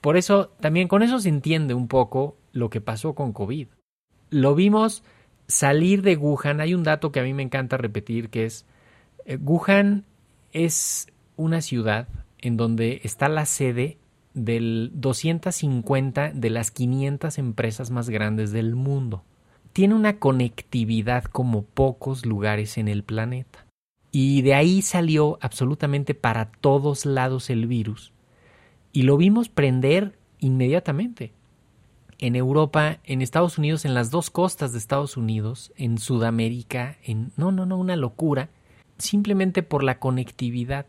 por 0.00 0.16
eso 0.16 0.48
también 0.60 0.88
con 0.88 1.02
eso 1.02 1.18
se 1.20 1.28
entiende 1.28 1.74
un 1.74 1.88
poco 1.88 2.36
lo 2.52 2.70
que 2.70 2.80
pasó 2.80 3.14
con 3.14 3.32
COVID. 3.32 3.68
Lo 4.30 4.54
vimos 4.54 5.02
salir 5.46 6.02
de 6.02 6.16
Wuhan. 6.16 6.60
Hay 6.60 6.74
un 6.74 6.82
dato 6.82 7.12
que 7.12 7.20
a 7.20 7.22
mí 7.22 7.32
me 7.34 7.42
encanta 7.42 7.76
repetir 7.76 8.30
que 8.30 8.44
es 8.44 8.66
Wuhan 9.40 10.04
es 10.52 11.08
una 11.36 11.60
ciudad 11.60 12.08
en 12.38 12.56
donde 12.56 13.00
está 13.02 13.28
la 13.28 13.46
sede 13.46 13.98
del 14.34 14.90
250 14.94 16.32
de 16.32 16.50
las 16.50 16.70
500 16.70 17.38
empresas 17.38 17.90
más 17.90 18.08
grandes 18.10 18.52
del 18.52 18.74
mundo. 18.76 19.24
Tiene 19.72 19.94
una 19.94 20.18
conectividad 20.18 21.24
como 21.24 21.62
pocos 21.62 22.24
lugares 22.24 22.78
en 22.78 22.88
el 22.88 23.02
planeta. 23.02 23.66
Y 24.12 24.42
de 24.42 24.54
ahí 24.54 24.82
salió 24.82 25.38
absolutamente 25.40 26.14
para 26.14 26.50
todos 26.50 27.04
lados 27.04 27.50
el 27.50 27.66
virus. 27.66 28.12
Y 28.92 29.02
lo 29.02 29.16
vimos 29.16 29.48
prender 29.48 30.18
inmediatamente. 30.38 31.32
En 32.18 32.36
Europa, 32.36 32.98
en 33.04 33.20
Estados 33.20 33.58
Unidos, 33.58 33.84
en 33.84 33.92
las 33.92 34.10
dos 34.10 34.30
costas 34.30 34.72
de 34.72 34.78
Estados 34.78 35.18
Unidos, 35.18 35.72
en 35.76 35.98
Sudamérica, 35.98 36.96
en... 37.02 37.32
No, 37.36 37.52
no, 37.52 37.66
no, 37.66 37.76
una 37.76 37.96
locura. 37.96 38.48
Simplemente 38.98 39.62
por 39.62 39.82
la 39.82 39.98
conectividad. 39.98 40.86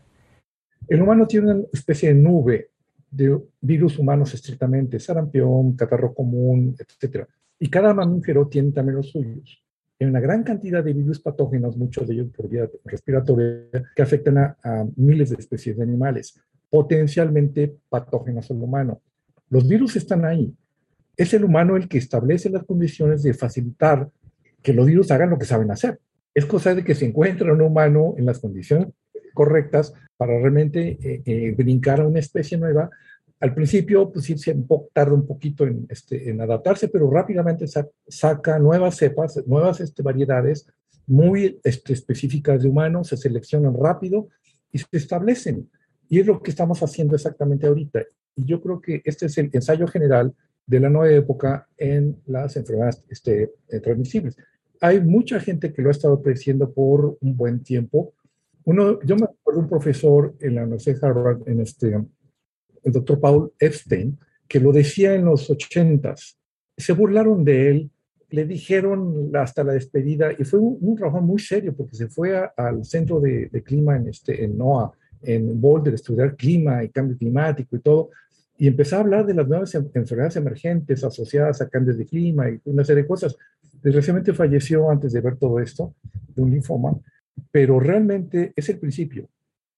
El 0.88 1.02
humano 1.02 1.26
tiene 1.26 1.52
una 1.52 1.64
especie 1.72 2.08
de 2.10 2.14
nube 2.14 2.70
de 3.10 3.38
virus 3.60 3.98
humanos 3.98 4.34
estrictamente, 4.34 5.00
sarampión, 5.00 5.76
catarro 5.76 6.14
común, 6.14 6.76
etc. 6.78 7.26
Y 7.58 7.68
cada 7.68 7.94
mamífero 7.94 8.48
tiene 8.48 8.72
también 8.72 8.96
los 8.96 9.10
suyos 9.10 9.62
hay 10.00 10.06
una 10.06 10.20
gran 10.20 10.44
cantidad 10.44 10.84
de 10.84 10.92
virus 10.92 11.18
patógenos, 11.18 11.76
muchos 11.76 12.06
de 12.06 12.14
ellos 12.14 12.28
por 12.34 12.48
vía 12.48 12.68
respiratoria, 12.84 13.68
que 13.96 14.02
afectan 14.02 14.38
a, 14.38 14.86
miles 14.96 15.30
de 15.30 15.36
especies 15.36 15.76
de 15.76 15.82
animales, 15.82 16.40
potencialmente 16.70 17.74
patógenos 17.88 18.50
al 18.50 18.58
humano. 18.58 19.00
Los 19.50 19.66
virus 19.66 19.96
están 19.96 20.24
ahí. 20.24 20.54
Es 21.16 21.34
el 21.34 21.42
humano 21.42 21.76
el 21.76 21.88
que 21.88 21.98
establece 21.98 22.48
las 22.48 22.64
condiciones 22.64 23.24
de 23.24 23.34
facilitar 23.34 24.08
que 24.62 24.72
los 24.72 24.86
virus 24.86 25.10
hagan 25.10 25.30
lo 25.30 25.38
que 25.38 25.46
saben 25.46 25.70
hacer. 25.70 25.98
Es 26.34 26.46
cosa 26.46 26.74
de 26.74 26.84
que 26.84 26.94
se 26.94 27.06
encuentre 27.06 27.50
un 27.50 27.60
humano 27.60 28.14
en 28.16 28.26
las 28.26 28.38
condiciones 28.38 28.88
correctas 29.34 29.92
para 30.16 30.38
realmente 30.38 30.98
eh, 31.00 31.22
eh, 31.24 31.54
brincar 31.56 32.00
a 32.00 32.06
una 32.06 32.18
especie 32.18 32.58
nueva 32.58 32.90
al 33.40 33.54
principio, 33.54 34.10
pues 34.10 34.24
sí, 34.24 34.36
se 34.36 34.56
tarda 34.92 35.14
un 35.14 35.26
poquito 35.26 35.64
en, 35.64 35.86
este, 35.88 36.28
en 36.28 36.40
adaptarse, 36.40 36.88
pero 36.88 37.10
rápidamente 37.10 37.66
saca 38.08 38.58
nuevas 38.58 38.96
cepas, 38.96 39.40
nuevas 39.46 39.80
este, 39.80 40.02
variedades 40.02 40.66
muy 41.06 41.60
este, 41.62 41.92
específicas 41.92 42.62
de 42.62 42.68
humanos, 42.68 43.08
se 43.08 43.16
seleccionan 43.16 43.74
rápido 43.80 44.28
y 44.72 44.78
se 44.78 44.86
establecen. 44.92 45.70
Y 46.08 46.20
es 46.20 46.26
lo 46.26 46.42
que 46.42 46.50
estamos 46.50 46.82
haciendo 46.82 47.14
exactamente 47.14 47.66
ahorita. 47.66 48.02
Y 48.34 48.44
yo 48.44 48.60
creo 48.60 48.80
que 48.80 49.02
este 49.04 49.26
es 49.26 49.38
el 49.38 49.50
ensayo 49.52 49.86
general 49.86 50.34
de 50.66 50.80
la 50.80 50.90
nueva 50.90 51.14
época 51.14 51.68
en 51.76 52.20
las 52.26 52.56
enfermedades 52.56 53.04
eh, 53.26 53.80
transmisibles. 53.80 54.36
Hay 54.80 55.00
mucha 55.00 55.40
gente 55.40 55.72
que 55.72 55.82
lo 55.82 55.88
ha 55.88 55.92
estado 55.92 56.22
prediciendo 56.22 56.72
por 56.72 57.16
un 57.20 57.36
buen 57.36 57.62
tiempo. 57.62 58.12
Uno, 58.64 59.00
yo 59.02 59.16
me 59.16 59.24
acuerdo 59.24 59.60
un 59.60 59.68
profesor 59.68 60.34
en 60.40 60.54
la 60.54 60.62
Universidad 60.62 61.00
de 61.00 61.06
Harvard, 61.06 61.48
en 61.48 61.60
este, 61.60 61.98
el 62.82 62.92
doctor 62.92 63.20
Paul 63.20 63.52
Epstein, 63.58 64.18
que 64.46 64.60
lo 64.60 64.72
decía 64.72 65.14
en 65.14 65.24
los 65.24 65.50
ochentas. 65.50 66.38
Se 66.76 66.92
burlaron 66.92 67.44
de 67.44 67.70
él, 67.70 67.90
le 68.30 68.44
dijeron 68.44 69.30
hasta 69.34 69.64
la 69.64 69.72
despedida, 69.72 70.32
y 70.38 70.44
fue 70.44 70.60
un, 70.60 70.96
trabajo 70.96 71.20
muy 71.20 71.38
serio 71.38 71.74
porque 71.74 71.96
se 71.96 72.08
fue 72.08 72.38
al 72.56 72.84
centro 72.84 73.20
de, 73.20 73.50
clima 73.64 73.96
en, 73.96 74.08
este, 74.08 74.44
en 74.44 74.56
NOAA, 74.56 74.92
en 75.22 75.60
Boulder, 75.60 75.94
estudiar 75.94 76.36
clima 76.36 76.84
y 76.84 76.90
cambio 76.90 77.16
climático 77.16 77.74
y 77.76 77.80
todo, 77.80 78.10
y 78.58 78.66
empezó 78.66 78.96
a 78.96 79.00
hablar 79.00 79.24
de 79.24 79.34
las 79.34 79.46
nuevas 79.46 79.72
enfermedades 79.74 80.34
emergentes 80.34 81.04
asociadas 81.04 81.62
a 81.62 81.68
cambios 81.68 81.96
de 81.96 82.04
clima 82.04 82.50
y 82.50 82.60
una 82.64 82.84
serie 82.84 83.02
de 83.02 83.08
cosas. 83.08 83.36
Desgraciadamente 83.80 84.34
falleció 84.34 84.90
antes 84.90 85.12
de 85.12 85.20
ver 85.20 85.36
todo 85.36 85.60
esto, 85.60 85.94
de 86.34 86.42
un 86.42 86.50
linfoma, 86.50 86.98
pero 87.52 87.78
realmente 87.78 88.52
es 88.56 88.68
el 88.68 88.80
principio. 88.80 89.28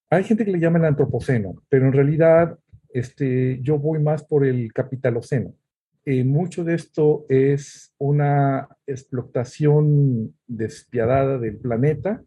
Hay 0.08 0.24
gente 0.24 0.46
que 0.46 0.50
le 0.50 0.58
llama 0.58 0.78
el 0.78 0.86
antropoceno, 0.86 1.62
pero 1.68 1.86
en 1.86 1.92
realidad 1.92 2.58
este, 2.88 3.60
yo 3.62 3.78
voy 3.78 3.98
más 3.98 4.24
por 4.24 4.46
el 4.46 4.72
capitaloceno. 4.72 5.54
Eh, 6.06 6.24
mucho 6.24 6.64
de 6.64 6.74
esto 6.74 7.26
es 7.28 7.92
una 7.98 8.66
explotación 8.86 10.34
despiadada 10.46 11.36
del 11.38 11.58
planeta 11.58 12.22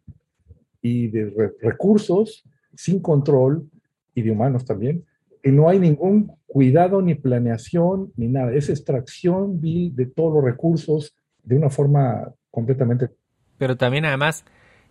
y 0.83 1.07
de 1.07 1.51
recursos 1.59 2.47
sin 2.75 2.99
control 2.99 3.67
y 4.13 4.21
de 4.21 4.29
humanos 4.29 4.65
también. 4.65 5.03
Y 5.43 5.51
no 5.51 5.69
hay 5.69 5.79
ningún 5.79 6.31
cuidado 6.47 7.01
ni 7.01 7.15
planeación 7.15 8.13
ni 8.15 8.27
nada. 8.27 8.53
Es 8.53 8.69
extracción 8.69 9.59
de 9.61 10.05
todos 10.05 10.35
los 10.35 10.43
recursos 10.43 11.15
de 11.43 11.57
una 11.57 11.69
forma 11.69 12.33
completamente. 12.49 13.09
Pero 13.57 13.75
también 13.75 14.05
además 14.05 14.45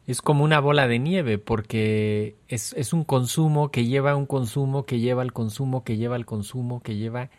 es 0.07 0.21
como 0.21 0.45
una 0.45 0.61
bola 0.61 0.89
de 0.89 0.99
nieve 0.99 1.39
porque 1.39 2.37
es, 2.49 2.75
es, 2.75 2.93
un 2.93 3.05
consumo 3.05 3.71
que 3.71 3.87
lleva 3.87 4.13
a 4.13 4.17
un 4.17 4.27
consumo 4.27 4.85
que 4.85 4.99
lleva 4.99 5.23
al 5.23 5.33
consumo 5.33 5.85
que 5.85 5.97
lleva 5.97 6.17
al 6.17 6.27
consumo 6.27 6.83
que 6.83 6.97
lleva 6.97 7.31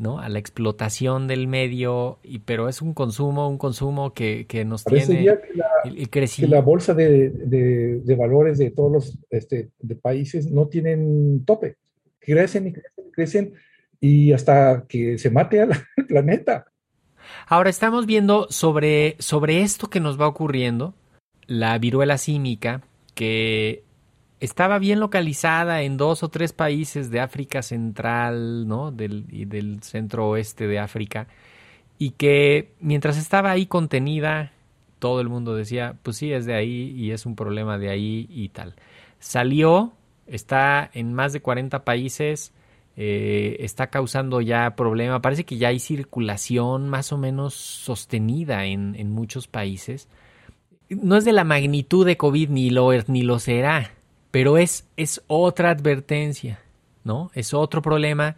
¿no? 0.00 0.18
a 0.18 0.28
la 0.30 0.38
explotación 0.38 1.28
del 1.28 1.46
medio, 1.46 2.18
y, 2.22 2.38
pero 2.38 2.70
es 2.70 2.80
un 2.80 2.94
consumo, 2.94 3.48
un 3.48 3.58
consumo 3.58 4.14
que, 4.14 4.46
que 4.48 4.64
nos 4.64 4.82
tiene 4.82 5.06
que 5.06 5.24
la, 5.54 5.66
el, 5.84 6.08
que 6.08 6.46
la 6.48 6.62
bolsa 6.62 6.94
de, 6.94 7.28
de, 7.28 8.00
de, 8.00 8.14
valores 8.16 8.56
de 8.56 8.70
todos 8.70 8.90
los 8.90 9.18
este, 9.28 9.70
de 9.78 9.94
países 9.96 10.50
no 10.50 10.68
tienen 10.68 11.44
tope, 11.44 11.76
crecen 12.20 12.68
y 12.68 12.72
crecen 12.72 13.04
y 13.06 13.10
crecen 13.10 13.54
y 14.00 14.32
hasta 14.32 14.84
que 14.88 15.18
se 15.18 15.30
mate 15.30 15.60
al 15.60 15.70
planeta. 16.08 16.66
Ahora 17.46 17.70
estamos 17.70 18.06
viendo 18.06 18.46
sobre, 18.50 19.16
sobre 19.18 19.62
esto 19.62 19.90
que 19.90 20.00
nos 20.00 20.20
va 20.20 20.26
ocurriendo, 20.26 20.94
la 21.46 21.76
viruela 21.78 22.18
símica, 22.18 22.82
que 23.14 23.84
estaba 24.40 24.78
bien 24.78 25.00
localizada 25.00 25.82
en 25.82 25.96
dos 25.96 26.22
o 26.22 26.28
tres 26.28 26.52
países 26.52 27.10
de 27.10 27.20
África 27.20 27.62
Central, 27.62 28.66
¿no? 28.66 28.90
Del, 28.90 29.26
y 29.30 29.44
del 29.44 29.82
centro 29.82 30.28
oeste 30.28 30.66
de 30.66 30.78
África, 30.78 31.28
y 31.98 32.12
que 32.12 32.72
mientras 32.80 33.18
estaba 33.18 33.50
ahí 33.50 33.66
contenida, 33.66 34.52
todo 34.98 35.20
el 35.20 35.28
mundo 35.28 35.54
decía, 35.54 35.96
pues 36.02 36.16
sí, 36.16 36.32
es 36.32 36.46
de 36.46 36.54
ahí 36.54 36.94
y 36.96 37.10
es 37.10 37.26
un 37.26 37.36
problema 37.36 37.78
de 37.78 37.90
ahí 37.90 38.26
y 38.30 38.48
tal. 38.48 38.74
Salió, 39.18 39.92
está 40.30 40.90
en 40.94 41.12
más 41.12 41.32
de 41.32 41.42
40 41.42 41.84
países, 41.84 42.52
eh, 42.96 43.56
está 43.60 43.88
causando 43.88 44.40
ya 44.40 44.74
problema, 44.76 45.20
parece 45.20 45.44
que 45.44 45.58
ya 45.58 45.68
hay 45.68 45.78
circulación 45.78 46.88
más 46.88 47.12
o 47.12 47.18
menos 47.18 47.54
sostenida 47.54 48.64
en, 48.64 48.94
en 48.96 49.10
muchos 49.10 49.46
países 49.48 50.08
no 50.90 51.16
es 51.16 51.24
de 51.24 51.32
la 51.32 51.44
magnitud 51.44 52.04
de 52.04 52.16
COVID 52.16 52.50
ni 52.50 52.70
lo, 52.70 52.90
ni 53.06 53.22
lo 53.22 53.38
será, 53.38 53.92
pero 54.30 54.58
es, 54.58 54.88
es 54.96 55.22
otra 55.28 55.70
advertencia, 55.70 56.60
¿no? 57.04 57.30
Es 57.34 57.54
otro 57.54 57.80
problema. 57.80 58.36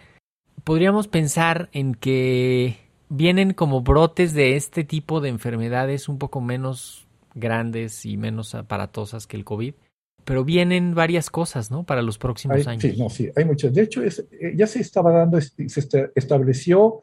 Podríamos 0.64 1.08
pensar 1.08 1.70
en 1.72 1.94
que 1.94 2.76
vienen 3.08 3.54
como 3.54 3.80
brotes 3.80 4.34
de 4.34 4.56
este 4.56 4.84
tipo 4.84 5.20
de 5.20 5.30
enfermedades 5.30 6.08
un 6.08 6.18
poco 6.18 6.40
menos 6.40 7.06
grandes 7.34 8.04
y 8.04 8.16
menos 8.16 8.54
aparatosas 8.54 9.26
que 9.26 9.36
el 9.36 9.44
COVID, 9.44 9.74
pero 10.24 10.44
vienen 10.44 10.94
varias 10.94 11.30
cosas, 11.30 11.70
¿no? 11.70 11.84
Para 11.84 12.02
los 12.02 12.18
próximos 12.18 12.66
años. 12.66 12.82
Sí, 12.82 12.94
no, 12.98 13.10
sí, 13.10 13.30
hay 13.34 13.44
muchas. 13.44 13.72
De 13.72 13.82
hecho, 13.82 14.02
es, 14.02 14.24
eh, 14.32 14.54
ya 14.56 14.66
se 14.66 14.80
estaba 14.80 15.12
dando, 15.12 15.40
se 15.40 16.10
estableció, 16.14 17.02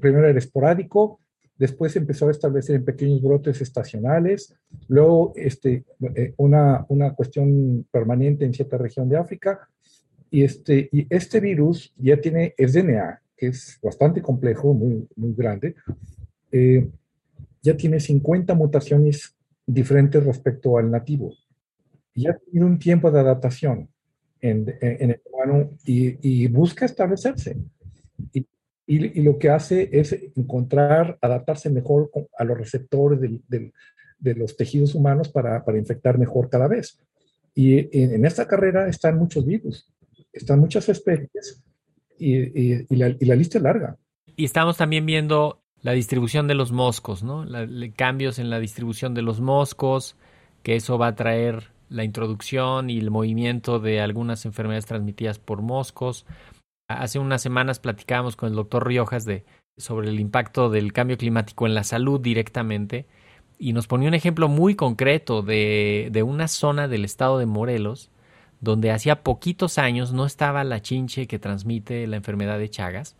primero 0.00 0.28
era 0.28 0.38
esporádico, 0.38 1.20
después 1.56 1.96
empezó 1.96 2.28
a 2.28 2.30
establecer 2.30 2.76
en 2.76 2.84
pequeños 2.84 3.22
brotes 3.22 3.60
estacionales, 3.60 4.54
luego 4.86 5.32
este, 5.36 5.84
eh, 6.14 6.34
una, 6.36 6.84
una 6.88 7.14
cuestión 7.14 7.86
permanente 7.90 8.44
en 8.44 8.54
cierta 8.54 8.78
región 8.78 9.08
de 9.08 9.16
África, 9.16 9.68
y 10.30 10.42
este, 10.44 10.88
y 10.92 11.06
este 11.08 11.40
virus 11.40 11.92
ya 11.96 12.20
tiene, 12.20 12.54
es 12.56 12.74
DNA, 12.74 13.22
que 13.36 13.48
es 13.48 13.78
bastante 13.82 14.20
complejo, 14.20 14.74
muy, 14.74 15.08
muy 15.16 15.34
grande, 15.34 15.74
eh, 16.52 16.88
ya 17.62 17.76
tiene 17.76 17.98
50 17.98 18.54
mutaciones 18.54 19.34
diferentes 19.66 20.24
respecto 20.24 20.78
al 20.78 20.90
nativo. 20.90 21.34
Ya 22.22 22.38
tiene 22.50 22.66
un 22.66 22.78
tiempo 22.78 23.10
de 23.10 23.20
adaptación 23.20 23.88
en, 24.40 24.76
el 24.80 25.20
humano 25.32 25.70
y, 25.84 26.46
busca 26.48 26.84
establecerse. 26.86 27.56
Y, 28.32 28.46
y, 28.86 29.22
lo 29.22 29.38
que 29.38 29.50
hace 29.50 29.88
es 29.92 30.12
encontrar, 30.36 31.18
adaptarse 31.20 31.70
mejor 31.70 32.10
a 32.36 32.44
los 32.44 32.56
receptores 32.56 33.20
de 33.20 34.34
los 34.34 34.56
tejidos 34.56 34.94
humanos 34.94 35.28
para, 35.28 35.64
para, 35.64 35.78
infectar 35.78 36.18
mejor 36.18 36.48
cada 36.48 36.68
vez. 36.68 36.98
Y 37.54 37.78
en, 37.98 38.14
en, 38.14 38.24
esta 38.24 38.46
carrera 38.46 38.88
están 38.88 39.18
muchos 39.18 39.44
virus, 39.44 39.92
están 40.32 40.60
muchas 40.60 40.88
especies 40.88 41.62
y, 42.18 42.96
la, 42.96 43.14
la, 43.20 43.34
lista 43.34 43.58
es 43.58 43.64
larga. 43.64 43.96
Y 44.36 44.44
estamos 44.44 44.76
también 44.76 45.06
viendo 45.06 45.60
la 45.82 45.92
distribución 45.92 46.46
de 46.46 46.54
los 46.54 46.72
moscos, 46.72 47.22
¿no? 47.22 47.46
cambios 47.96 48.38
en 48.38 48.50
la 48.50 48.58
distribución 48.58 49.14
de 49.14 49.22
los 49.22 49.40
moscos, 49.40 50.16
que 50.62 50.76
eso 50.76 50.98
va 50.98 51.08
a 51.08 51.14
traer 51.14 51.70
la 51.88 52.04
introducción 52.04 52.90
y 52.90 52.98
el 52.98 53.10
movimiento 53.10 53.78
de 53.78 54.00
algunas 54.00 54.44
enfermedades 54.44 54.86
transmitidas 54.86 55.38
por 55.38 55.62
moscos. 55.62 56.26
Hace 56.88 57.18
unas 57.18 57.42
semanas 57.42 57.78
platicábamos 57.78 58.36
con 58.36 58.48
el 58.50 58.54
doctor 58.54 58.86
Riojas 58.86 59.24
de, 59.24 59.44
sobre 59.76 60.08
el 60.08 60.20
impacto 60.20 60.70
del 60.70 60.92
cambio 60.92 61.18
climático 61.18 61.66
en 61.66 61.74
la 61.74 61.84
salud 61.84 62.20
directamente 62.20 63.06
y 63.58 63.72
nos 63.72 63.86
ponía 63.86 64.08
un 64.08 64.14
ejemplo 64.14 64.48
muy 64.48 64.74
concreto 64.74 65.42
de, 65.42 66.08
de 66.12 66.22
una 66.22 66.48
zona 66.48 66.88
del 66.88 67.04
estado 67.04 67.38
de 67.38 67.46
Morelos 67.46 68.10
donde 68.60 68.90
hacía 68.90 69.22
poquitos 69.22 69.78
años 69.78 70.12
no 70.12 70.26
estaba 70.26 70.64
la 70.64 70.82
chinche 70.82 71.26
que 71.26 71.38
transmite 71.38 72.06
la 72.06 72.16
enfermedad 72.16 72.58
de 72.58 72.70
Chagas 72.70 73.16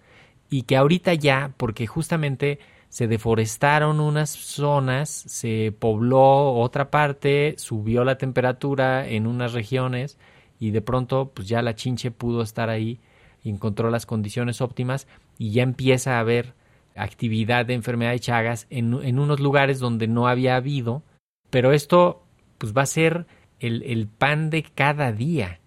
y 0.50 0.62
que 0.62 0.76
ahorita 0.76 1.14
ya, 1.14 1.52
porque 1.56 1.86
justamente 1.86 2.58
se 2.88 3.06
deforestaron 3.06 4.00
unas 4.00 4.30
zonas, 4.30 5.10
se 5.10 5.72
pobló 5.78 6.54
otra 6.54 6.90
parte, 6.90 7.54
subió 7.58 8.04
la 8.04 8.18
temperatura 8.18 9.06
en 9.06 9.26
unas 9.26 9.52
regiones 9.52 10.18
y 10.58 10.70
de 10.70 10.80
pronto 10.80 11.30
pues 11.34 11.48
ya 11.48 11.62
la 11.62 11.74
chinche 11.74 12.10
pudo 12.10 12.42
estar 12.42 12.70
ahí, 12.70 13.00
encontró 13.44 13.90
las 13.90 14.06
condiciones 14.06 14.60
óptimas 14.60 15.06
y 15.36 15.52
ya 15.52 15.62
empieza 15.62 16.16
a 16.16 16.20
haber 16.20 16.54
actividad 16.94 17.66
de 17.66 17.74
enfermedad 17.74 18.12
de 18.12 18.20
Chagas 18.20 18.66
en, 18.70 18.94
en 19.02 19.18
unos 19.18 19.38
lugares 19.38 19.78
donde 19.78 20.08
no 20.08 20.26
había 20.26 20.56
habido, 20.56 21.02
pero 21.50 21.72
esto 21.72 22.22
pues 22.56 22.76
va 22.76 22.82
a 22.82 22.86
ser 22.86 23.26
el, 23.60 23.82
el 23.84 24.08
pan 24.08 24.50
de 24.50 24.62
cada 24.62 25.12
día. 25.12 25.60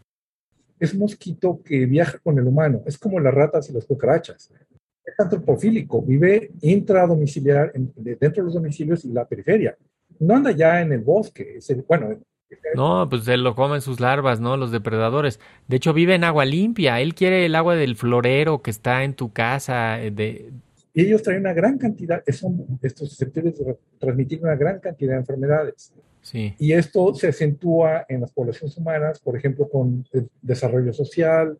Es 0.79 0.95
mosquito 0.95 1.61
que 1.63 1.85
viaja 1.85 2.17
con 2.19 2.39
el 2.39 2.47
humano, 2.47 2.81
es 2.85 2.97
como 2.97 3.19
las 3.19 3.33
ratas 3.33 3.69
y 3.69 3.73
las 3.73 3.85
cucarachas 3.85 4.51
es 5.05 5.19
antropofílico, 5.19 6.01
vive 6.01 6.51
intradomiciliar 6.61 7.71
dentro 7.73 8.43
de 8.43 8.43
los 8.43 8.53
domicilios 8.53 9.03
y 9.05 9.09
la 9.09 9.25
periferia. 9.25 9.75
No 10.19 10.35
anda 10.35 10.51
ya 10.51 10.81
en 10.81 10.91
el 10.91 11.01
bosque, 11.01 11.59
bueno. 11.87 12.19
No, 12.75 13.07
pues 13.09 13.27
él 13.27 13.43
lo 13.43 13.55
comen 13.55 13.81
sus 13.81 13.99
larvas, 13.99 14.39
¿no? 14.39 14.57
Los 14.57 14.71
depredadores. 14.71 15.39
De 15.67 15.77
hecho, 15.77 15.93
vive 15.93 16.15
en 16.15 16.23
agua 16.23 16.45
limpia. 16.45 16.99
Él 16.99 17.15
quiere 17.15 17.45
el 17.45 17.55
agua 17.55 17.75
del 17.75 17.95
florero 17.95 18.61
que 18.61 18.71
está 18.71 19.03
en 19.03 19.13
tu 19.13 19.31
casa. 19.31 20.01
Eh, 20.01 20.11
de... 20.11 20.51
Y 20.93 21.05
ellos 21.05 21.23
traen 21.23 21.39
una 21.39 21.53
gran 21.53 21.77
cantidad, 21.77 22.21
son 22.27 22.65
estos 22.81 23.09
susceptibles 23.09 23.57
de 23.57 23.77
transmitir 23.97 24.41
una 24.43 24.55
gran 24.55 24.79
cantidad 24.79 25.13
de 25.13 25.19
enfermedades. 25.19 25.93
Sí. 26.21 26.53
Y 26.59 26.73
esto 26.73 27.15
se 27.15 27.29
acentúa 27.29 28.05
en 28.09 28.21
las 28.21 28.31
poblaciones 28.31 28.77
humanas, 28.77 29.19
por 29.19 29.37
ejemplo, 29.37 29.69
con 29.69 30.05
el 30.11 30.29
desarrollo 30.41 30.91
social, 30.93 31.57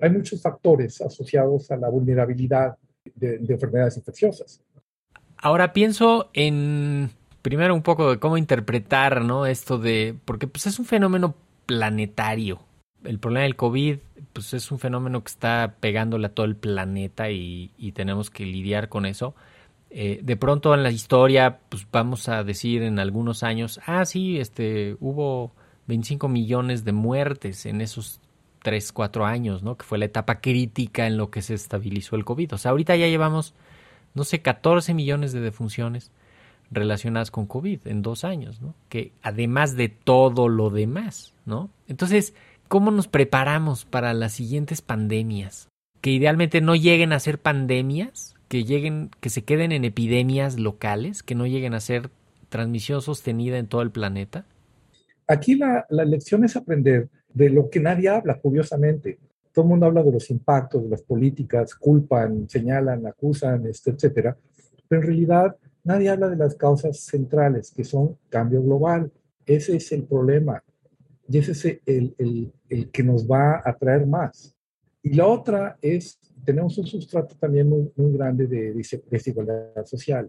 hay 0.00 0.10
muchos 0.10 0.42
factores 0.42 1.00
asociados 1.00 1.70
a 1.70 1.76
la 1.76 1.88
vulnerabilidad 1.88 2.76
de, 3.14 3.36
enfermedades 3.48 3.96
infecciosas. 3.96 4.60
Ahora 5.36 5.72
pienso 5.72 6.30
en 6.34 7.10
primero 7.42 7.74
un 7.74 7.82
poco 7.82 8.10
de 8.10 8.18
cómo 8.18 8.36
interpretar, 8.36 9.24
¿no? 9.24 9.46
Esto 9.46 9.78
de, 9.78 10.14
porque 10.24 10.46
pues 10.46 10.66
es 10.66 10.78
un 10.78 10.84
fenómeno 10.84 11.34
planetario. 11.66 12.60
El 13.04 13.18
problema 13.18 13.44
del 13.44 13.56
COVID, 13.56 13.98
pues 14.34 14.52
es 14.52 14.70
un 14.70 14.78
fenómeno 14.78 15.22
que 15.22 15.30
está 15.30 15.76
pegándole 15.80 16.26
a 16.26 16.34
todo 16.34 16.44
el 16.44 16.56
planeta 16.56 17.30
y, 17.30 17.70
tenemos 17.94 18.30
que 18.30 18.44
lidiar 18.44 18.88
con 18.88 19.06
eso. 19.06 19.34
Eh, 19.88 20.20
de 20.22 20.36
pronto 20.36 20.74
en 20.74 20.82
la 20.82 20.90
historia, 20.90 21.60
pues 21.68 21.86
vamos 21.90 22.28
a 22.28 22.44
decir 22.44 22.82
en 22.82 22.98
algunos 22.98 23.42
años, 23.42 23.80
ah, 23.86 24.04
sí, 24.04 24.38
este, 24.38 24.96
hubo 25.00 25.52
25 25.86 26.28
millones 26.28 26.84
de 26.84 26.92
muertes 26.92 27.66
en 27.66 27.80
esos 27.80 28.20
tres, 28.62 28.92
cuatro 28.92 29.26
años, 29.26 29.62
¿no? 29.62 29.76
Que 29.76 29.84
fue 29.84 29.98
la 29.98 30.04
etapa 30.04 30.40
crítica 30.40 31.06
en 31.06 31.16
lo 31.16 31.30
que 31.30 31.42
se 31.42 31.54
estabilizó 31.54 32.16
el 32.16 32.24
COVID. 32.24 32.54
O 32.54 32.58
sea, 32.58 32.72
ahorita 32.72 32.96
ya 32.96 33.06
llevamos, 33.06 33.54
no 34.14 34.24
sé, 34.24 34.42
14 34.42 34.94
millones 34.94 35.32
de 35.32 35.40
defunciones 35.40 36.10
relacionadas 36.70 37.30
con 37.30 37.46
COVID 37.46 37.86
en 37.86 38.02
dos 38.02 38.24
años, 38.24 38.60
¿no? 38.60 38.74
Que 38.88 39.12
además 39.22 39.76
de 39.76 39.88
todo 39.88 40.48
lo 40.48 40.70
demás, 40.70 41.34
¿no? 41.44 41.70
Entonces, 41.88 42.34
¿cómo 42.68 42.90
nos 42.90 43.08
preparamos 43.08 43.84
para 43.84 44.14
las 44.14 44.32
siguientes 44.32 44.80
pandemias? 44.82 45.68
Que 46.00 46.10
idealmente 46.10 46.60
no 46.60 46.76
lleguen 46.76 47.12
a 47.12 47.20
ser 47.20 47.38
pandemias, 47.40 48.36
que 48.48 48.64
lleguen, 48.64 49.10
que 49.20 49.30
se 49.30 49.42
queden 49.42 49.72
en 49.72 49.84
epidemias 49.84 50.58
locales, 50.58 51.22
que 51.22 51.34
no 51.34 51.46
lleguen 51.46 51.74
a 51.74 51.80
ser 51.80 52.10
transmisión 52.48 53.02
sostenida 53.02 53.58
en 53.58 53.66
todo 53.66 53.82
el 53.82 53.90
planeta. 53.90 54.44
Aquí 55.26 55.54
la, 55.54 55.86
la 55.88 56.04
lección 56.04 56.44
es 56.44 56.56
aprender 56.56 57.08
de 57.32 57.50
lo 57.50 57.70
que 57.70 57.80
nadie 57.80 58.08
habla, 58.08 58.38
curiosamente. 58.40 59.18
Todo 59.52 59.64
el 59.64 59.70
mundo 59.70 59.86
habla 59.86 60.02
de 60.02 60.12
los 60.12 60.30
impactos, 60.30 60.82
de 60.82 60.90
las 60.90 61.02
políticas, 61.02 61.74
culpan, 61.74 62.48
señalan, 62.48 63.06
acusan, 63.06 63.66
este, 63.66 63.90
etcétera, 63.90 64.36
pero 64.88 65.00
en 65.00 65.06
realidad 65.06 65.56
nadie 65.84 66.10
habla 66.10 66.28
de 66.28 66.36
las 66.36 66.54
causas 66.54 67.00
centrales, 67.00 67.72
que 67.72 67.84
son 67.84 68.16
cambio 68.28 68.62
global. 68.62 69.10
Ese 69.46 69.76
es 69.76 69.90
el 69.92 70.04
problema 70.04 70.62
y 71.28 71.38
ese 71.38 71.52
es 71.52 71.64
el, 71.86 72.14
el, 72.18 72.52
el 72.68 72.90
que 72.90 73.02
nos 73.02 73.26
va 73.28 73.62
a 73.64 73.76
traer 73.76 74.06
más. 74.06 74.54
Y 75.02 75.14
la 75.14 75.26
otra 75.26 75.78
es, 75.80 76.18
tenemos 76.44 76.76
un 76.78 76.86
sustrato 76.86 77.34
también 77.36 77.68
muy, 77.68 77.90
muy 77.96 78.12
grande 78.12 78.46
de 78.46 78.74
desigualdad 79.10 79.84
social. 79.86 80.28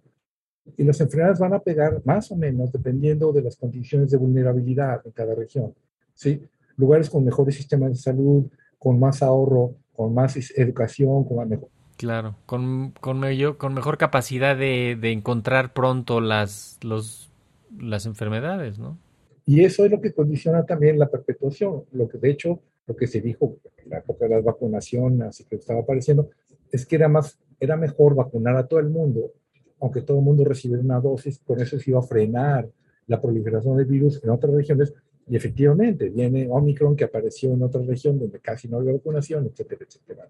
Y 0.78 0.84
las 0.84 1.02
enfermedades 1.02 1.40
van 1.40 1.54
a 1.54 1.60
pegar 1.60 2.02
más 2.06 2.32
o 2.32 2.36
menos 2.36 2.72
dependiendo 2.72 3.34
de 3.34 3.42
las 3.42 3.58
condiciones 3.58 4.12
de 4.12 4.18
vulnerabilidad 4.18 5.02
en 5.04 5.12
cada 5.12 5.34
región. 5.34 5.74
¿sí? 6.14 6.42
Lugares 6.82 7.10
con 7.10 7.24
mejores 7.24 7.56
sistemas 7.56 7.92
de 7.92 7.96
salud, 7.96 8.46
con 8.78 9.00
más 9.00 9.24
ahorro, 9.24 9.76
con 9.94 10.14
más 10.14 10.36
educación, 10.58 11.24
con 11.24 11.38
más 11.38 11.48
mejor. 11.48 11.70
Claro, 11.98 12.36
con, 12.48 12.94
con, 13.00 13.22
con 13.58 13.74
mejor 13.74 13.98
capacidad 13.98 14.58
de, 14.58 14.98
de, 15.00 15.12
encontrar 15.12 15.72
pronto 15.72 16.20
las, 16.20 16.80
los, 16.82 17.32
las 17.80 18.08
enfermedades, 18.08 18.80
¿no? 18.80 18.98
Y 19.46 19.64
eso 19.64 19.86
es 19.86 19.92
lo 19.92 20.02
que 20.02 20.14
condiciona 20.14 20.66
también 20.66 20.98
la 20.98 21.10
perpetuación. 21.10 21.84
Lo 21.92 22.08
que 22.08 22.18
de 22.18 22.32
hecho, 22.32 22.60
lo 22.88 22.96
que 22.96 23.06
se 23.06 23.22
dijo 23.22 23.58
en 23.78 23.90
la 23.92 24.00
época 24.00 24.26
de 24.26 24.32
la 24.32 24.42
vacunación, 24.42 25.22
así 25.22 25.44
que 25.46 25.58
estaba 25.58 25.82
apareciendo, 25.82 26.30
es 26.72 26.86
que 26.86 26.96
era, 26.96 27.08
más, 27.08 27.38
era 27.60 27.78
mejor 27.78 28.16
vacunar 28.16 28.56
a 28.56 28.66
todo 28.66 28.80
el 28.80 28.90
mundo, 28.90 29.32
aunque 29.80 30.02
todo 30.02 30.18
el 30.18 30.24
mundo 30.24 30.44
recibiera 30.44 30.82
una 30.82 31.00
dosis, 31.00 31.40
con 31.40 31.60
eso 31.60 31.78
se 31.78 31.92
iba 31.92 32.00
a 32.00 32.04
frenar 32.04 32.68
la 33.08 33.20
proliferación 33.22 33.78
del 33.78 33.86
virus 33.86 34.24
en 34.24 34.30
otras 34.30 34.54
regiones, 34.54 34.94
y 35.28 35.36
efectivamente, 35.36 36.10
viene 36.10 36.48
Omicron 36.50 36.96
que 36.96 37.06
apareció 37.06 37.54
en 37.54 37.64
otra 37.64 37.82
región 37.82 38.20
donde 38.20 38.40
casi 38.40 38.68
no 38.68 38.78
había 38.78 38.94
vacunación, 38.94 39.46
etcétera, 39.46 39.86
etcétera. 39.88 40.28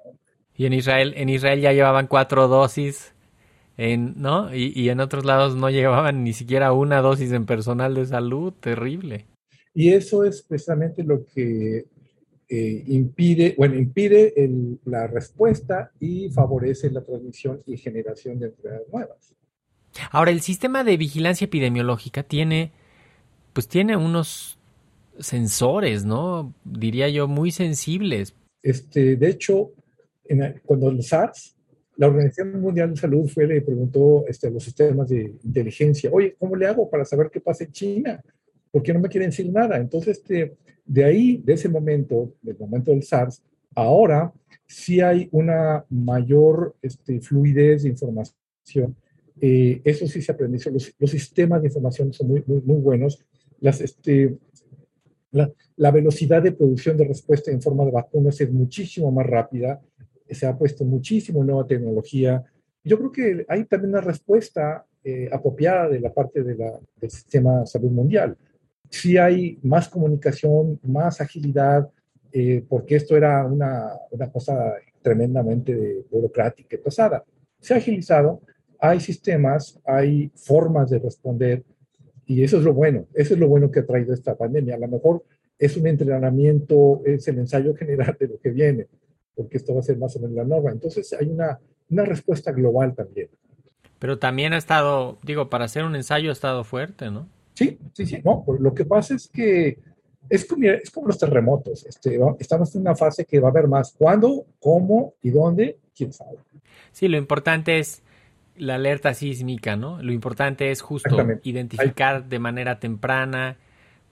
Y 0.56 0.66
en 0.66 0.74
Israel, 0.74 1.14
en 1.16 1.30
Israel 1.30 1.62
ya 1.62 1.74
llevaban 1.74 2.08
cuatro 2.08 2.48
dosis, 2.48 3.14
en, 3.78 4.14
¿no? 4.18 4.54
Y, 4.54 4.74
y, 4.76 4.90
en 4.90 5.00
otros 5.00 5.26
lados 5.26 5.56
no 5.56 5.70
llevaban 5.70 6.24
ni 6.24 6.34
siquiera 6.34 6.74
una 6.74 7.02
dosis 7.02 7.32
en 7.32 7.46
personal 7.46 7.96
de 7.96 8.06
salud, 8.06 8.54
terrible. 8.60 9.26
Y 9.74 9.94
eso 9.94 10.24
es 10.26 10.44
precisamente 10.44 11.04
lo 11.04 11.26
que 11.26 11.86
eh, 12.54 12.84
impide, 12.88 13.56
bueno, 13.58 13.76
impide 13.76 14.34
el, 14.36 14.78
la 14.84 15.08
respuesta 15.08 15.92
y 16.02 16.30
favorece 16.32 16.92
la 16.92 17.02
transmisión 17.02 17.64
y 17.66 17.78
generación 17.78 18.40
de 18.40 18.48
enfermedades 18.48 18.90
nuevas. 18.92 19.34
Ahora, 20.12 20.32
el 20.32 20.42
sistema 20.42 20.84
de 20.84 20.98
vigilancia 20.98 21.46
epidemiológica 21.46 22.24
tiene, 22.24 22.74
pues 23.54 23.70
tiene 23.70 23.96
unos 23.96 24.60
sensores, 25.20 26.06
¿no? 26.06 26.54
Diría 26.64 27.10
yo, 27.10 27.28
muy 27.28 27.52
sensibles. 27.52 28.34
Este, 28.62 29.16
de 29.16 29.30
hecho, 29.30 29.72
cuando 30.66 30.90
el 30.90 31.04
SARS, 31.04 31.56
la 31.98 32.08
Organización 32.08 32.62
Mundial 32.62 32.92
de 32.92 32.98
Salud 32.98 33.28
fue, 33.28 33.46
le 33.48 33.62
preguntó 33.62 34.26
este, 34.28 34.48
a 34.48 34.50
los 34.50 34.64
sistemas 34.64 35.10
de 35.10 35.36
inteligencia, 35.44 36.10
oye, 36.12 36.36
¿cómo 36.40 36.56
le 36.56 36.66
hago 36.66 36.90
para 36.90 37.06
saber 37.06 37.30
qué 37.32 37.42
pasa 37.42 37.64
en 37.64 37.72
China? 37.72 38.24
¿Por 38.72 38.82
qué 38.82 38.94
no 38.94 39.00
me 39.00 39.10
quieren 39.10 39.30
decir 39.30 39.52
nada? 39.52 39.78
Entonces, 39.78 40.18
este, 40.18 40.56
de 40.86 41.04
ahí, 41.04 41.42
de 41.44 41.54
ese 41.54 41.70
momento, 41.70 42.34
del 42.42 42.58
momento 42.58 42.92
del 42.92 43.04
SARS, 43.04 43.44
ahora 43.76 44.34
sí 44.66 45.02
hay 45.02 45.28
una 45.32 45.86
mayor 45.90 46.76
este, 46.82 47.20
fluidez 47.20 47.84
de 47.84 47.90
información. 47.90 48.96
Eh, 49.40 49.82
eso 49.84 50.08
sí 50.08 50.22
se 50.22 50.32
aprendió. 50.32 50.72
Los, 50.72 50.94
los, 50.98 51.12
sistemas 51.12 51.62
de 51.62 51.68
información 51.68 52.14
son 52.14 52.28
muy, 52.28 52.44
muy, 52.46 52.62
muy 52.62 52.78
buenos. 52.78 53.20
Las, 53.60 53.82
este, 53.82 54.38
la, 55.32 55.92
velocidad 55.92 56.42
de 56.42 56.52
producción 56.52 56.98
de 56.98 57.06
respuesta 57.06 57.52
en 57.52 57.62
forma 57.62 57.86
de 57.86 57.92
vacunas 57.92 58.40
es 58.42 58.52
muchísimo 58.52 59.12
más 59.12 59.26
rápida, 59.26 59.82
se 60.30 60.46
ha 60.46 60.58
puesto 60.58 60.86
muchísimo 60.86 61.44
nueva 61.44 61.68
tecnología. 61.68 62.44
Yo 62.84 62.98
creo 62.98 63.12
que 63.12 63.46
hay 63.48 63.66
también 63.66 63.92
una 63.92 64.02
respuesta 64.02 64.86
eh, 65.04 65.30
apropiada 65.32 65.90
de 65.90 66.00
la 66.00 66.14
parte 66.14 66.44
de 66.44 66.56
la, 66.56 66.80
del 66.98 67.10
sistema 67.10 67.62
de 67.62 67.68
salud 67.68 67.92
mundial. 67.92 68.38
Sí 68.90 69.18
hay 69.18 69.60
más 69.64 69.90
comunicación, 69.90 70.80
más 70.84 71.22
agilidad, 71.22 71.90
eh, 72.32 72.64
porque 72.68 72.96
esto 72.96 73.18
era 73.18 73.46
una, 73.46 73.92
una 74.12 74.32
cosa 74.32 74.76
tremendamente 75.02 76.06
burocrática 76.10 76.76
y 76.76 76.80
pesada. 76.80 77.24
Se 77.60 77.74
ha 77.74 77.78
agilizado, 77.78 78.42
hay 78.80 79.00
sistemas, 79.00 79.80
hay 79.86 80.32
formas 80.36 80.90
de 80.90 81.00
responder 81.00 81.64
y 82.32 82.44
eso 82.46 82.60
es 82.60 82.64
lo 82.64 82.74
bueno, 82.74 83.08
eso 83.14 83.34
es 83.34 83.40
lo 83.42 83.50
bueno 83.50 83.70
que 83.70 83.82
ha 83.82 83.86
traído 83.86 84.14
esta 84.14 84.38
pandemia. 84.38 84.76
A 84.76 84.80
lo 84.80 84.88
mejor 84.88 85.26
es 85.60 85.76
un 85.76 85.86
entrenamiento, 85.86 87.02
es 87.06 87.28
el 87.28 87.40
ensayo 87.40 87.76
general 87.76 88.16
de 88.18 88.30
lo 88.30 88.40
que 88.40 88.52
viene, 88.52 88.88
porque 89.36 89.58
esto 89.58 89.74
va 89.74 89.82
a 89.82 89.84
ser 89.84 89.98
más 89.98 90.16
o 90.16 90.22
menos 90.22 90.38
la 90.38 90.46
norma. 90.46 90.72
Entonces 90.72 91.12
hay 91.12 91.28
una, 91.28 91.60
una 91.90 92.06
respuesta 92.06 92.54
global 92.54 92.96
también. 92.96 93.28
Pero 94.00 94.18
también 94.18 94.54
ha 94.54 94.58
estado, 94.58 95.18
digo, 95.24 95.50
para 95.50 95.66
hacer 95.66 95.84
un 95.84 95.94
ensayo 95.94 96.30
ha 96.30 96.32
estado 96.32 96.64
fuerte, 96.64 97.12
¿no? 97.12 97.28
Sí, 97.54 97.78
sí, 97.92 98.06
sí. 98.06 98.22
No, 98.24 98.46
lo 98.60 98.74
que 98.74 98.86
pasa 98.86 99.14
es 99.16 99.28
que 99.28 99.78
es 100.30 100.46
como, 100.46 100.70
es 100.70 100.90
como 100.90 101.08
los 101.08 101.20
terremotos. 101.20 101.86
Este, 101.86 102.18
estamos 102.40 102.74
en 102.76 102.82
una 102.82 102.96
fase 102.96 103.26
que 103.26 103.42
va 103.42 103.50
a 103.50 103.52
haber 103.52 103.68
más. 103.68 103.94
¿Cuándo? 103.98 104.46
¿Cómo? 104.62 105.16
¿Y 105.22 105.32
dónde? 105.32 105.80
¿Quién 105.94 106.14
sabe? 106.14 106.38
Sí, 106.94 107.10
lo 107.10 107.18
importante 107.18 107.78
es 107.78 108.02
la 108.58 108.76
alerta 108.76 109.14
sísmica, 109.14 109.76
¿no? 109.76 110.02
Lo 110.02 110.12
importante 110.12 110.72
es 110.72 110.82
justo 110.82 111.18
identificar 111.44 112.26
de 112.26 112.40
manera 112.40 112.80
temprana, 112.80 113.58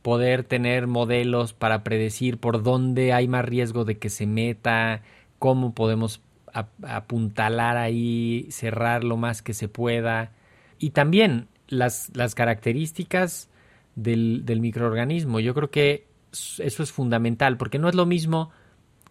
poder 0.01 0.43
tener 0.43 0.87
modelos 0.87 1.53
para 1.53 1.83
predecir 1.83 2.37
por 2.37 2.63
dónde 2.63 3.13
hay 3.13 3.27
más 3.27 3.45
riesgo 3.45 3.85
de 3.85 3.97
que 3.97 4.09
se 4.09 4.25
meta, 4.25 5.01
cómo 5.37 5.73
podemos 5.73 6.21
apuntalar 6.83 7.77
ahí, 7.77 8.47
cerrar 8.49 9.03
lo 9.03 9.17
más 9.17 9.41
que 9.41 9.53
se 9.53 9.67
pueda. 9.67 10.31
Y 10.79 10.91
también 10.91 11.47
las, 11.67 12.09
las 12.15 12.33
características 12.33 13.49
del, 13.95 14.45
del, 14.45 14.61
microorganismo. 14.61 15.39
Yo 15.39 15.53
creo 15.53 15.69
que 15.69 16.07
eso 16.31 16.83
es 16.83 16.91
fundamental, 16.91 17.57
porque 17.57 17.79
no 17.79 17.89
es 17.89 17.95
lo 17.95 18.05
mismo 18.05 18.51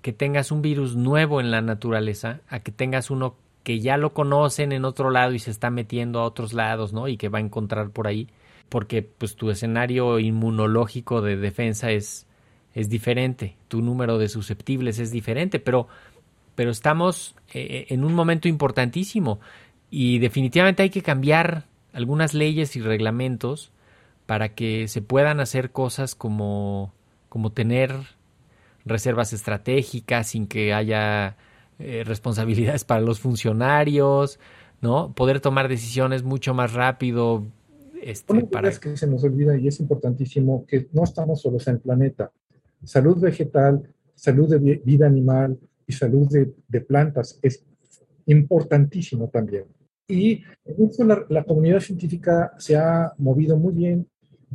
que 0.02 0.12
tengas 0.12 0.50
un 0.50 0.62
virus 0.62 0.96
nuevo 0.96 1.40
en 1.40 1.50
la 1.50 1.60
naturaleza 1.60 2.40
a 2.48 2.60
que 2.60 2.72
tengas 2.72 3.10
uno 3.10 3.36
que 3.68 3.81
ya 3.81 3.98
lo 3.98 4.14
conocen 4.14 4.72
en 4.72 4.87
otro 4.87 5.11
lado 5.11 5.35
y 5.35 5.38
se 5.38 5.50
está 5.50 5.68
metiendo 5.68 6.20
a 6.20 6.24
otros 6.24 6.54
lados, 6.54 6.94
¿no? 6.94 7.07
Y 7.07 7.18
que 7.18 7.28
va 7.28 7.37
a 7.37 7.42
encontrar 7.42 7.90
por 7.90 8.07
ahí, 8.07 8.26
porque 8.70 9.02
pues 9.02 9.37
tu 9.37 9.50
escenario 9.50 10.18
inmunológico 10.18 11.20
de 11.20 11.37
defensa 11.37 11.90
es, 11.90 12.26
es 12.72 12.88
diferente, 12.88 13.57
tu 13.68 13.83
número 13.83 14.16
de 14.16 14.31
susceptibles 14.31 14.98
es 14.98 15.11
diferente, 15.11 15.59
pero 15.59 15.87
pero 16.54 16.70
estamos 16.70 17.37
eh, 17.52 17.88
en 17.90 18.04
un 18.04 18.14
momento 18.14 18.48
importantísimo 18.48 19.38
y 19.90 20.18
definitivamente 20.18 20.83
hay 20.83 20.88
que 20.88 21.02
cambiar 21.02 21.64
algunas 21.92 22.33
leyes 22.33 22.74
y 22.74 22.81
reglamentos 22.81 23.70
para 24.24 24.54
que 24.54 24.88
se 24.88 25.02
puedan 25.02 25.40
hacer 25.40 25.72
cosas 25.72 26.14
como, 26.14 26.94
como 27.28 27.52
tener 27.52 27.94
reservas 28.87 29.35
estratégicas 29.35 30.28
sin 30.28 30.46
que 30.46 30.72
haya 30.72 31.37
eh, 31.78 32.04
responsabilidades 32.04 32.84
para 32.84 33.00
los 33.00 33.20
funcionarios, 33.20 34.38
¿no? 34.80 35.12
Poder 35.14 35.40
tomar 35.40 35.68
decisiones 35.68 36.22
mucho 36.22 36.54
más 36.54 36.72
rápido. 36.72 37.46
Este, 38.02 38.44
para... 38.44 38.70
que 38.70 38.96
se 38.96 39.06
nos 39.06 39.24
olvida 39.24 39.56
y 39.56 39.68
es 39.68 39.80
importantísimo 39.80 40.64
que 40.66 40.88
no 40.92 41.04
estamos 41.04 41.40
solos 41.42 41.66
en 41.68 41.74
el 41.74 41.80
planeta. 41.80 42.30
Salud 42.84 43.18
vegetal, 43.20 43.82
salud 44.14 44.48
de 44.48 44.80
vida 44.84 45.06
animal, 45.06 45.58
y 45.88 45.92
salud 45.92 46.28
de, 46.28 46.80
plantas 46.82 47.38
es 47.42 47.64
importantísimo 48.26 49.28
también. 49.28 49.64
Y 50.06 50.42
en 50.64 50.84
esto 50.84 51.04
la, 51.04 51.44
comunidad 51.44 51.80
científica 51.80 52.52
se 52.58 52.76
ha 52.76 53.12
movido 53.16 53.56
muy 53.56 53.72
bien 53.72 54.06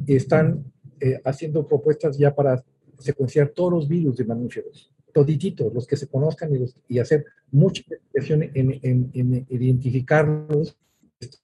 y 0.05 0.15
están 0.15 0.63
eh, 0.99 1.19
haciendo 1.25 1.67
propuestas 1.67 2.17
ya 2.17 2.33
para 2.33 2.63
secuenciar 2.99 3.49
todos 3.49 3.73
los 3.73 3.87
virus 3.87 4.15
de 4.15 4.25
mamíferos, 4.25 4.91
todititos, 5.13 5.73
los 5.73 5.87
que 5.87 5.95
se 5.95 6.07
conozcan 6.07 6.51
y, 6.87 6.99
hacer 6.99 7.25
mucha 7.51 7.81
investigación 7.83 8.43
en, 8.53 8.79
en, 9.13 9.45
identificarlos 9.49 10.77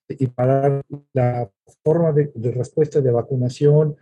y 0.09 0.27
para 0.27 0.81
la 1.13 1.49
forma 1.83 2.11
de, 2.11 2.31
respuesta 2.51 2.99
de 2.99 3.11
vacunación, 3.11 3.95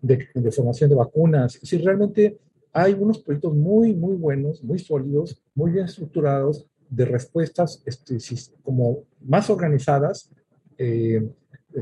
de, 0.00 0.28
de, 0.34 0.50
formación 0.50 0.90
de 0.90 0.96
vacunas. 0.96 1.58
Si 1.62 1.78
realmente 1.78 2.38
hay 2.72 2.94
unos 2.94 3.18
proyectos 3.18 3.54
muy, 3.54 3.94
muy 3.94 4.16
buenos, 4.16 4.64
muy 4.64 4.78
sólidos, 4.78 5.40
muy 5.54 5.72
bien 5.72 5.84
estructurados, 5.84 6.66
de 6.92 7.06
respuestas 7.06 7.82
este, 7.86 8.18
como 8.62 9.04
más 9.22 9.48
organizadas, 9.48 10.30
eh, 10.76 11.26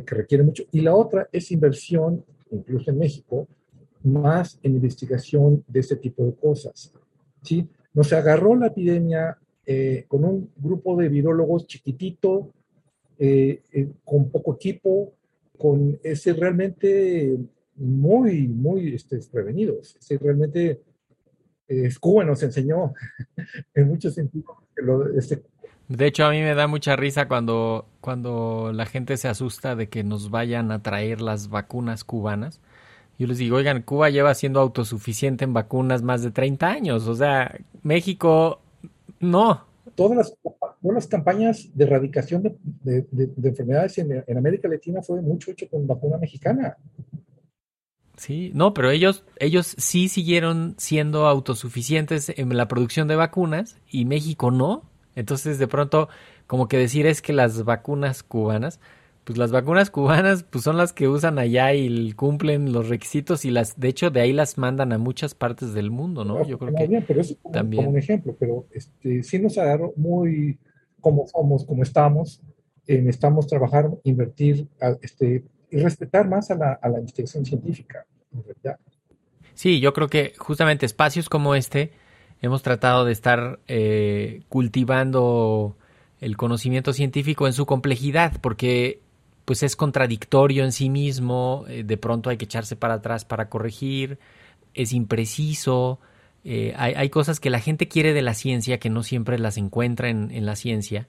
que 0.07 0.15
requieren 0.15 0.47
mucho. 0.47 0.63
Y 0.71 0.81
la 0.83 0.95
otra 0.95 1.29
es 1.33 1.51
inversión, 1.51 2.25
incluso 2.51 2.91
en 2.91 2.99
México, 2.99 3.49
más 4.05 4.59
en 4.63 4.77
investigación 4.77 5.65
de 5.67 5.81
este 5.81 5.97
tipo 5.97 6.25
de 6.25 6.35
cosas. 6.35 6.93
¿Sí? 7.43 7.69
Nos 7.95 8.13
agarró 8.13 8.57
la 8.57 8.69
epidemia 8.69 9.37
eh, 9.67 10.05
con 10.09 10.25
un 10.25 10.51
grupo 10.57 10.97
de 10.97 11.09
virólogos 11.09 11.67
chiquitito, 11.67 12.53
eh, 13.19 13.63
con 14.05 14.31
poco 14.31 14.55
equipo, 14.55 15.13
con 15.59 15.99
ese 16.03 16.33
realmente 16.33 17.37
muy, 17.77 18.49
muy 18.49 18.95
este, 18.95 19.17
desprevenidos. 19.17 19.97
realmente 20.21 20.81
eh, 21.69 21.91
Cuba 22.01 22.25
nos 22.25 22.43
enseñó 22.43 22.95
en 23.75 23.89
muchos 23.89 24.15
sentidos. 24.15 24.57
Este, 25.17 25.43
de 25.91 26.07
hecho, 26.07 26.25
a 26.25 26.31
mí 26.31 26.41
me 26.41 26.55
da 26.55 26.69
mucha 26.69 26.95
risa 26.95 27.27
cuando, 27.27 27.87
cuando 28.01 28.71
la 28.73 28.87
gente 28.87 29.17
se 29.17 29.27
asusta 29.27 29.75
de 29.75 29.89
que 29.89 30.05
nos 30.05 30.31
vayan 30.31 30.71
a 30.71 30.83
traer 30.83 31.21
las 31.21 31.49
vacunas 31.49 32.05
cubanas. 32.05 32.61
Yo 33.21 33.27
les 33.27 33.37
digo, 33.37 33.59
oigan, 33.59 33.83
Cuba 33.83 34.09
lleva 34.09 34.35
siendo 34.35 34.61
autosuficiente 34.61 35.45
en 35.45 35.53
vacunas 35.53 36.01
más 36.01 36.23
de 36.23 36.31
30 36.31 36.67
años. 36.67 37.07
O 37.07 37.15
sea, 37.15 37.55
México 37.83 38.63
no. 39.21 39.67
Todas 39.95 40.17
las, 40.17 40.35
todas 40.43 40.95
las 40.95 41.07
campañas 41.07 41.69
de 41.75 41.85
erradicación 41.85 42.43
de, 42.43 43.07
de, 43.11 43.49
enfermedades 43.49 43.99
en, 43.99 44.25
en, 44.27 44.39
América 44.39 44.69
Latina 44.69 45.03
fue 45.03 45.21
mucho 45.21 45.51
hecho 45.51 45.69
con 45.69 45.87
vacuna 45.87 46.17
mexicana. 46.17 46.79
Sí, 48.17 48.53
no, 48.55 48.73
pero 48.73 48.91
ellos, 48.91 49.23
ellos 49.37 49.75
sí 49.77 50.09
siguieron 50.09 50.75
siendo 50.79 51.27
autosuficientes 51.27 52.33
en 52.35 52.57
la 52.57 52.69
producción 52.69 53.07
de 53.07 53.17
vacunas 53.17 53.77
y 53.91 54.07
México 54.07 54.51
no. 54.51 54.85
Entonces, 55.15 55.59
de 55.59 55.69
pronto, 55.69 56.09
como 56.47 56.69
que 56.69 56.79
decir 56.79 57.07
es 57.07 57.21
que 57.21 57.35
las 57.35 57.65
vacunas 57.65 58.23
cubanas, 58.23 58.81
pues 59.25 59.39
las 59.39 59.53
vacunas 59.53 59.91
cubanas 59.91 60.43
pues 60.45 60.65
son 60.65 60.77
las 60.77 60.93
que 60.93 61.09
usan 61.09 61.39
allá 61.39 61.75
y 61.75 62.13
cumplen 62.13 62.73
los 62.73 62.89
requisitos 62.89 63.45
y 63.45 63.51
las, 63.51 63.79
de 63.79 63.89
hecho, 63.89 64.11
de 64.11 64.21
ahí 64.21 64.33
las 64.33 64.59
mandan 64.59 64.93
a 64.93 64.99
muchas 64.99 65.35
partes 65.35 65.75
del 65.75 65.91
mundo, 65.91 66.25
¿no? 66.25 66.45
Yo 66.47 66.59
creo 66.59 66.75
que 66.75 67.05
pero 67.07 67.21
eso 67.21 67.37
como, 67.43 67.53
también. 67.53 67.85
como 67.85 67.97
un 67.97 67.99
ejemplo, 67.99 68.37
pero 68.39 68.67
este, 68.73 69.23
sí 69.23 69.39
nos 69.39 69.59
agarró 69.59 69.93
muy 69.97 70.59
como 71.01 71.27
somos, 71.27 71.65
como 71.65 71.83
estamos, 71.83 72.43
necesitamos 72.87 73.47
trabajar, 73.47 73.91
invertir, 74.05 74.67
este, 75.03 75.45
y 75.71 75.79
respetar 75.79 76.29
más 76.29 76.51
a 76.51 76.57
la, 76.57 76.73
a 76.73 76.89
la 76.89 76.99
investigación 76.99 77.45
científica. 77.45 78.05
Sí, 79.55 79.81
yo 79.81 79.93
creo 79.93 80.09
que 80.09 80.35
justamente 80.39 80.87
espacios 80.87 81.29
como 81.29 81.55
este 81.55 81.93
hemos 82.43 82.63
tratado 82.63 83.05
de 83.05 83.13
estar 83.13 83.61
eh, 83.69 84.43
cultivando 84.49 85.77
el 86.21 86.37
conocimiento 86.37 86.93
científico 86.93 87.47
en 87.47 87.53
su 87.53 87.67
complejidad, 87.67 88.41
porque 88.41 89.01
pues 89.45 89.63
es 89.63 89.77
contradictorio 89.77 90.65
en 90.65 90.73
sí 90.73 90.91
mismo, 90.91 91.65
eh, 91.69 91.83
de 91.85 91.97
pronto 91.97 92.31
hay 92.31 92.37
que 92.37 92.45
echarse 92.45 92.77
para 92.77 92.95
atrás 92.95 93.25
para 93.25 93.49
corregir, 93.49 94.19
es 94.75 94.93
impreciso, 94.93 95.99
eh, 96.45 96.75
hay, 96.77 96.95
hay, 96.95 97.11
cosas 97.11 97.41
que 97.41 97.51
la 97.51 97.61
gente 97.61 97.89
quiere 97.89 98.13
de 98.13 98.23
la 98.23 98.35
ciencia 98.35 98.79
que 98.79 98.91
no 98.91 99.03
siempre 99.03 99.39
las 99.39 99.57
encuentra 99.57 100.09
en, 100.09 100.31
en 100.31 100.47
la 100.47 100.57
ciencia, 100.57 101.09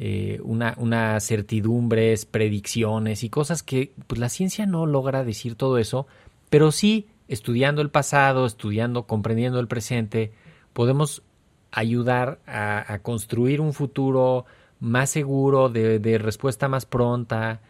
eh, 0.00 0.38
una, 0.44 0.74
una 0.76 1.18
certidumbres, 1.18 2.24
predicciones 2.24 3.24
y 3.24 3.30
cosas 3.30 3.64
que 3.64 3.94
pues, 4.06 4.20
la 4.20 4.28
ciencia 4.28 4.64
no 4.64 4.86
logra 4.86 5.24
decir 5.24 5.56
todo 5.56 5.76
eso, 5.76 6.06
pero 6.50 6.70
sí 6.70 7.08
estudiando 7.26 7.82
el 7.82 7.90
pasado, 7.90 8.46
estudiando, 8.46 9.08
comprendiendo 9.08 9.58
el 9.58 9.66
presente, 9.66 10.30
podemos 10.72 11.24
ayudar 11.72 12.38
a, 12.46 13.00
construir 13.02 13.60
un 13.60 13.72
futuro 13.72 14.46
más 14.80 15.10
seguro, 15.10 15.68
de, 15.68 16.18
respuesta 16.18 16.68
más 16.68 16.86
pronta 16.86 17.60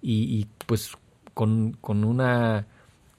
y, 0.00 0.46
pues 0.66 0.92
con, 1.34 1.72
con, 1.80 2.04
una 2.04 2.66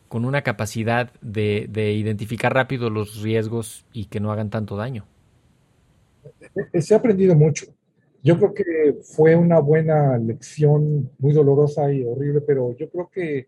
con 0.07 0.25
una 0.25 0.41
capacidad 0.41 1.11
de, 1.21 1.67
de, 1.69 1.93
identificar 1.93 2.53
rápido 2.53 2.89
los 2.89 3.21
riesgos 3.21 3.85
y 3.93 4.05
que 4.05 4.19
no 4.19 4.31
hagan 4.31 4.49
tanto 4.49 4.75
daño. 4.75 5.05
Se 6.79 6.93
ha 6.93 6.97
aprendido 6.97 7.35
mucho. 7.35 7.65
Yo 8.21 8.37
creo 8.37 8.53
que 8.53 8.97
fue 9.01 9.35
una 9.35 9.59
buena 9.59 10.17
lección, 10.17 11.09
muy 11.19 11.31
dolorosa 11.31 11.91
y 11.91 12.03
horrible, 12.03 12.41
pero 12.41 12.75
yo 12.75 12.89
creo 12.89 13.09
que 13.09 13.47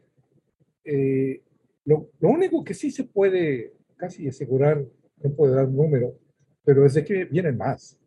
eh, 0.85 1.41
lo, 1.85 2.09
único 2.21 2.63
que 2.63 2.73
sí 2.73 2.91
se 2.91 3.03
puede 3.03 3.73
casi 3.97 4.27
asegurar, 4.27 4.83
no 5.21 5.29
puedo 5.31 5.55
dar 5.55 5.65
un 5.65 5.75
número, 5.75 6.13
pero 6.63 6.85
es 6.85 6.93
de 6.93 7.03
que 7.03 7.25
vienen 7.25 7.57
más. 7.57 7.97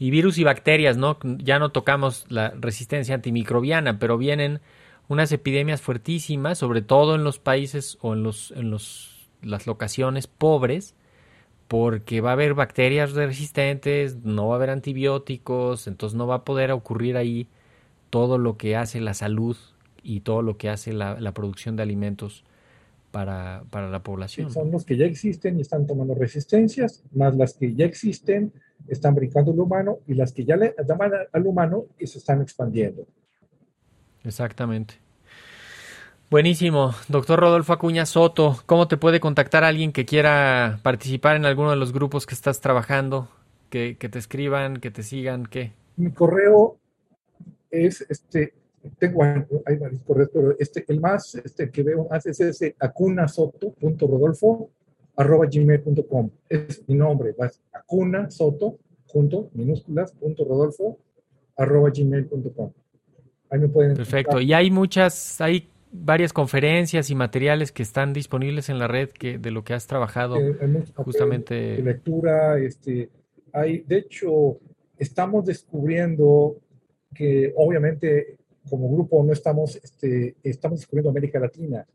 Y 0.00 0.10
virus 0.10 0.38
y 0.38 0.44
bacterias, 0.44 0.96
¿no? 0.96 1.18
Ya 1.22 1.58
no 1.58 1.72
tocamos 1.72 2.24
la 2.30 2.54
resistencia 2.58 3.14
antimicrobiana, 3.14 3.98
pero 3.98 4.16
vienen 4.16 4.60
unas 5.08 5.30
epidemias 5.30 5.82
fuertísimas, 5.82 6.56
sobre 6.56 6.80
todo 6.80 7.14
en 7.14 7.22
los 7.22 7.38
países 7.38 7.98
o 8.00 8.14
en 8.14 8.22
los 8.22 8.50
en 8.52 8.70
los 8.70 9.28
las 9.42 9.66
locaciones 9.66 10.26
pobres, 10.26 10.94
porque 11.68 12.22
va 12.22 12.30
a 12.30 12.32
haber 12.32 12.54
bacterias 12.54 13.12
resistentes, 13.12 14.16
no 14.24 14.48
va 14.48 14.54
a 14.54 14.56
haber 14.56 14.70
antibióticos, 14.70 15.86
entonces 15.86 16.16
no 16.16 16.26
va 16.26 16.36
a 16.36 16.44
poder 16.44 16.72
ocurrir 16.72 17.18
ahí 17.18 17.46
todo 18.08 18.38
lo 18.38 18.56
que 18.56 18.76
hace 18.76 19.00
la 19.00 19.12
salud 19.12 19.56
y 20.02 20.20
todo 20.20 20.40
lo 20.40 20.56
que 20.56 20.70
hace 20.70 20.94
la, 20.94 21.20
la 21.20 21.34
producción 21.34 21.76
de 21.76 21.82
alimentos 21.82 22.44
para, 23.10 23.64
para 23.70 23.90
la 23.90 24.02
población. 24.02 24.50
son 24.50 24.70
los 24.70 24.84
que 24.84 24.96
ya 24.96 25.06
existen 25.06 25.58
y 25.58 25.62
están 25.62 25.86
tomando 25.86 26.14
resistencias, 26.14 27.02
más 27.12 27.34
las 27.36 27.54
que 27.54 27.74
ya 27.74 27.84
existen 27.84 28.52
están 28.88 29.14
brincando 29.14 29.52
el 29.52 29.60
humano 29.60 29.98
y 30.06 30.14
las 30.14 30.32
que 30.32 30.44
ya 30.44 30.56
le 30.56 30.74
llaman 30.86 31.12
al 31.32 31.46
humano 31.46 31.86
y 31.98 32.06
se 32.06 32.18
están 32.18 32.40
expandiendo. 32.42 33.06
Exactamente. 34.24 34.94
Buenísimo. 36.30 36.94
Doctor 37.08 37.40
Rodolfo 37.40 37.72
Acuña 37.72 38.06
Soto, 38.06 38.60
¿cómo 38.66 38.86
te 38.86 38.96
puede 38.96 39.18
contactar 39.18 39.64
alguien 39.64 39.92
que 39.92 40.04
quiera 40.04 40.78
participar 40.82 41.36
en 41.36 41.44
alguno 41.44 41.70
de 41.70 41.76
los 41.76 41.92
grupos 41.92 42.26
que 42.26 42.34
estás 42.34 42.60
trabajando? 42.60 43.28
Que, 43.68 43.96
que 43.96 44.08
te 44.08 44.18
escriban, 44.18 44.78
que 44.78 44.90
te 44.90 45.02
sigan, 45.02 45.46
¿qué? 45.46 45.72
Mi 45.96 46.12
correo 46.12 46.78
es 47.70 48.04
este 48.08 48.54
tengo 48.98 49.22
hay 49.22 49.76
varios 49.76 50.02
correos, 50.02 50.30
pero 50.32 50.56
este, 50.58 50.84
el 50.88 51.00
más 51.00 51.34
este, 51.34 51.70
que 51.70 51.82
veo 51.82 52.08
más 52.08 52.24
es 52.26 52.40
ese 52.40 52.74
acunasoto.rodolfo 52.78 54.70
arroba 55.16 55.46
gmail.com. 55.46 56.30
Es 56.48 56.82
mi 56.88 56.94
nombre, 56.94 57.34
vas 57.36 57.60
acuna 57.72 58.30
soto, 58.30 58.78
junto, 59.06 59.50
minúsculas, 59.54 60.12
punto 60.12 60.44
rodolfo 60.44 60.98
arroba 61.56 61.90
gmail.com. 61.90 62.72
Ahí 63.50 63.58
me 63.58 63.68
pueden 63.68 63.94
Perfecto. 63.94 64.40
Y 64.40 64.52
hay 64.52 64.70
muchas, 64.70 65.40
hay 65.40 65.68
varias 65.92 66.32
conferencias 66.32 67.10
y 67.10 67.14
materiales 67.14 67.72
que 67.72 67.82
están 67.82 68.12
disponibles 68.12 68.68
en 68.68 68.78
la 68.78 68.86
red 68.86 69.10
que, 69.10 69.38
de 69.38 69.50
lo 69.50 69.64
que 69.64 69.74
has 69.74 69.86
trabajado 69.86 70.38
eh, 70.38 70.84
justamente. 70.96 71.54
De 71.54 71.82
lectura, 71.82 72.58
este, 72.58 73.10
hay, 73.52 73.80
de 73.80 73.98
hecho, 73.98 74.58
estamos 74.96 75.44
descubriendo 75.44 76.56
que 77.12 77.52
obviamente 77.56 78.38
como 78.68 78.92
grupo 78.92 79.22
no 79.22 79.32
estamos, 79.32 79.76
este, 79.76 80.36
estamos 80.42 80.80
descubriendo 80.80 81.10
América 81.10 81.38
Latina. 81.38 81.86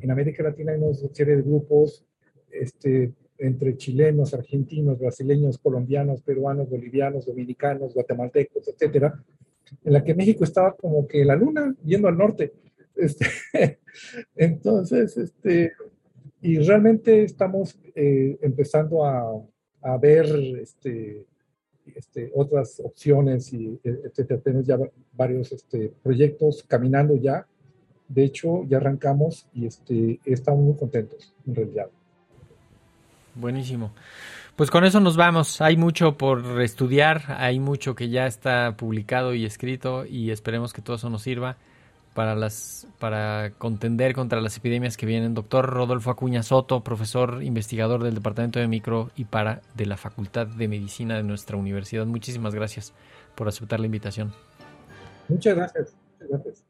En 0.00 0.10
América 0.10 0.42
Latina 0.42 0.72
hay 0.72 0.78
una 0.78 0.94
serie 0.94 1.36
de 1.36 1.42
grupos 1.42 2.04
este, 2.50 3.12
entre 3.38 3.76
chilenos, 3.76 4.34
argentinos, 4.34 4.98
brasileños, 4.98 5.58
colombianos, 5.58 6.22
peruanos, 6.22 6.70
bolivianos, 6.70 7.26
dominicanos, 7.26 7.94
guatemaltecos, 7.94 8.68
etcétera, 8.68 9.22
en 9.84 9.92
la 9.92 10.04
que 10.04 10.14
México 10.14 10.44
estaba 10.44 10.74
como 10.74 11.06
que 11.06 11.24
la 11.24 11.36
luna 11.36 11.74
yendo 11.84 12.08
al 12.08 12.16
norte. 12.16 12.52
Este, 12.96 13.26
entonces, 14.36 15.16
este, 15.16 15.72
y 16.40 16.58
realmente 16.58 17.24
estamos 17.24 17.78
eh, 17.94 18.38
empezando 18.42 19.04
a, 19.04 19.42
a 19.82 19.98
ver 19.98 20.26
este, 20.60 21.26
este, 21.94 22.30
otras 22.34 22.80
opciones 22.84 23.52
y 23.52 23.78
etcétera. 23.82 24.40
Tenemos 24.40 24.66
ya 24.66 24.78
varios 25.12 25.52
este, 25.52 25.92
proyectos 26.02 26.64
caminando 26.66 27.16
ya. 27.16 27.46
De 28.08 28.24
hecho, 28.24 28.64
ya 28.64 28.76
arrancamos 28.76 29.46
y 29.54 29.66
este, 29.66 30.20
estamos 30.24 30.60
muy 30.62 30.76
contentos 30.76 31.32
en 31.46 31.54
realidad. 31.54 31.88
Buenísimo. 33.34 33.92
Pues 34.56 34.70
con 34.70 34.84
eso 34.84 35.00
nos 35.00 35.16
vamos. 35.16 35.60
Hay 35.60 35.76
mucho 35.76 36.16
por 36.16 36.60
estudiar, 36.62 37.24
hay 37.28 37.58
mucho 37.58 37.94
que 37.94 38.08
ya 38.08 38.26
está 38.26 38.76
publicado 38.76 39.34
y 39.34 39.44
escrito 39.44 40.06
y 40.06 40.30
esperemos 40.30 40.72
que 40.72 40.82
todo 40.82 40.96
eso 40.96 41.10
nos 41.10 41.22
sirva 41.22 41.56
para 42.14 42.36
las 42.36 42.86
para 42.98 43.52
contender 43.58 44.14
contra 44.14 44.40
las 44.40 44.56
epidemias 44.56 44.96
que 44.96 45.04
vienen. 45.04 45.34
Doctor 45.34 45.66
Rodolfo 45.66 46.10
Acuña 46.10 46.42
Soto, 46.42 46.82
profesor 46.82 47.42
investigador 47.42 48.02
del 48.02 48.14
Departamento 48.14 48.60
de 48.60 48.68
Micro 48.68 49.10
y 49.16 49.24
para 49.24 49.60
de 49.74 49.86
la 49.86 49.96
Facultad 49.96 50.46
de 50.46 50.68
Medicina 50.68 51.16
de 51.16 51.24
nuestra 51.24 51.56
universidad. 51.56 52.06
Muchísimas 52.06 52.54
gracias 52.54 52.94
por 53.34 53.48
aceptar 53.48 53.80
la 53.80 53.86
invitación. 53.86 54.32
Muchas 55.28 55.56
gracias. 55.56 55.96
Muchas 56.12 56.28
gracias. 56.30 56.64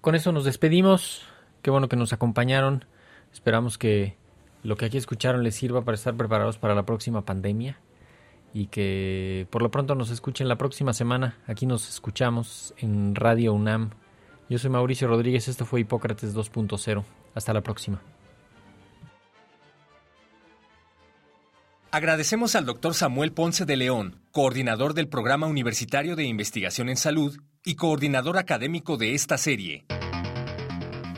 Con 0.00 0.14
eso 0.14 0.32
nos 0.32 0.44
despedimos. 0.44 1.26
Qué 1.60 1.70
bueno 1.70 1.88
que 1.88 1.96
nos 1.96 2.12
acompañaron. 2.12 2.84
Esperamos 3.32 3.78
que 3.78 4.16
lo 4.62 4.76
que 4.76 4.86
aquí 4.86 4.96
escucharon 4.96 5.42
les 5.42 5.56
sirva 5.56 5.84
para 5.84 5.96
estar 5.96 6.14
preparados 6.16 6.58
para 6.58 6.74
la 6.74 6.84
próxima 6.84 7.24
pandemia 7.24 7.80
y 8.54 8.66
que 8.66 9.46
por 9.50 9.62
lo 9.62 9.70
pronto 9.70 9.94
nos 9.94 10.10
escuchen 10.10 10.46
la 10.46 10.56
próxima 10.56 10.92
semana. 10.92 11.38
Aquí 11.46 11.66
nos 11.66 11.88
escuchamos 11.88 12.74
en 12.76 13.14
Radio 13.16 13.54
UNAM 13.54 13.90
yo 14.48 14.58
soy 14.58 14.70
Mauricio 14.70 15.08
Rodríguez, 15.08 15.48
esto 15.48 15.64
fue 15.64 15.80
Hipócrates 15.80 16.34
2.0. 16.34 17.04
Hasta 17.34 17.52
la 17.52 17.62
próxima. 17.62 18.00
Agradecemos 21.90 22.56
al 22.56 22.64
doctor 22.64 22.94
Samuel 22.94 23.32
Ponce 23.32 23.66
de 23.66 23.76
León, 23.76 24.22
coordinador 24.30 24.94
del 24.94 25.08
Programa 25.08 25.46
Universitario 25.46 26.16
de 26.16 26.24
Investigación 26.24 26.88
en 26.88 26.96
Salud 26.96 27.38
y 27.64 27.74
coordinador 27.74 28.38
académico 28.38 28.96
de 28.96 29.14
esta 29.14 29.36
serie. 29.36 29.84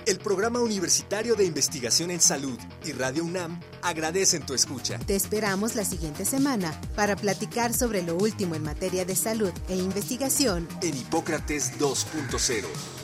El 0.06 0.18
Programa 0.18 0.60
Universitario 0.60 1.36
de 1.36 1.44
Investigación 1.44 2.10
en 2.10 2.20
Salud 2.20 2.58
y 2.84 2.90
Radio 2.90 3.24
UNAM 3.24 3.60
agradecen 3.82 4.44
tu 4.44 4.52
escucha. 4.52 4.98
Te 4.98 5.14
esperamos 5.14 5.76
la 5.76 5.84
siguiente 5.84 6.24
semana 6.24 6.78
para 6.96 7.14
platicar 7.14 7.72
sobre 7.72 8.02
lo 8.02 8.16
último 8.16 8.56
en 8.56 8.64
materia 8.64 9.04
de 9.04 9.14
salud 9.14 9.52
e 9.68 9.76
investigación 9.76 10.68
en 10.82 10.96
Hipócrates 10.96 11.78
2.0 11.78 13.03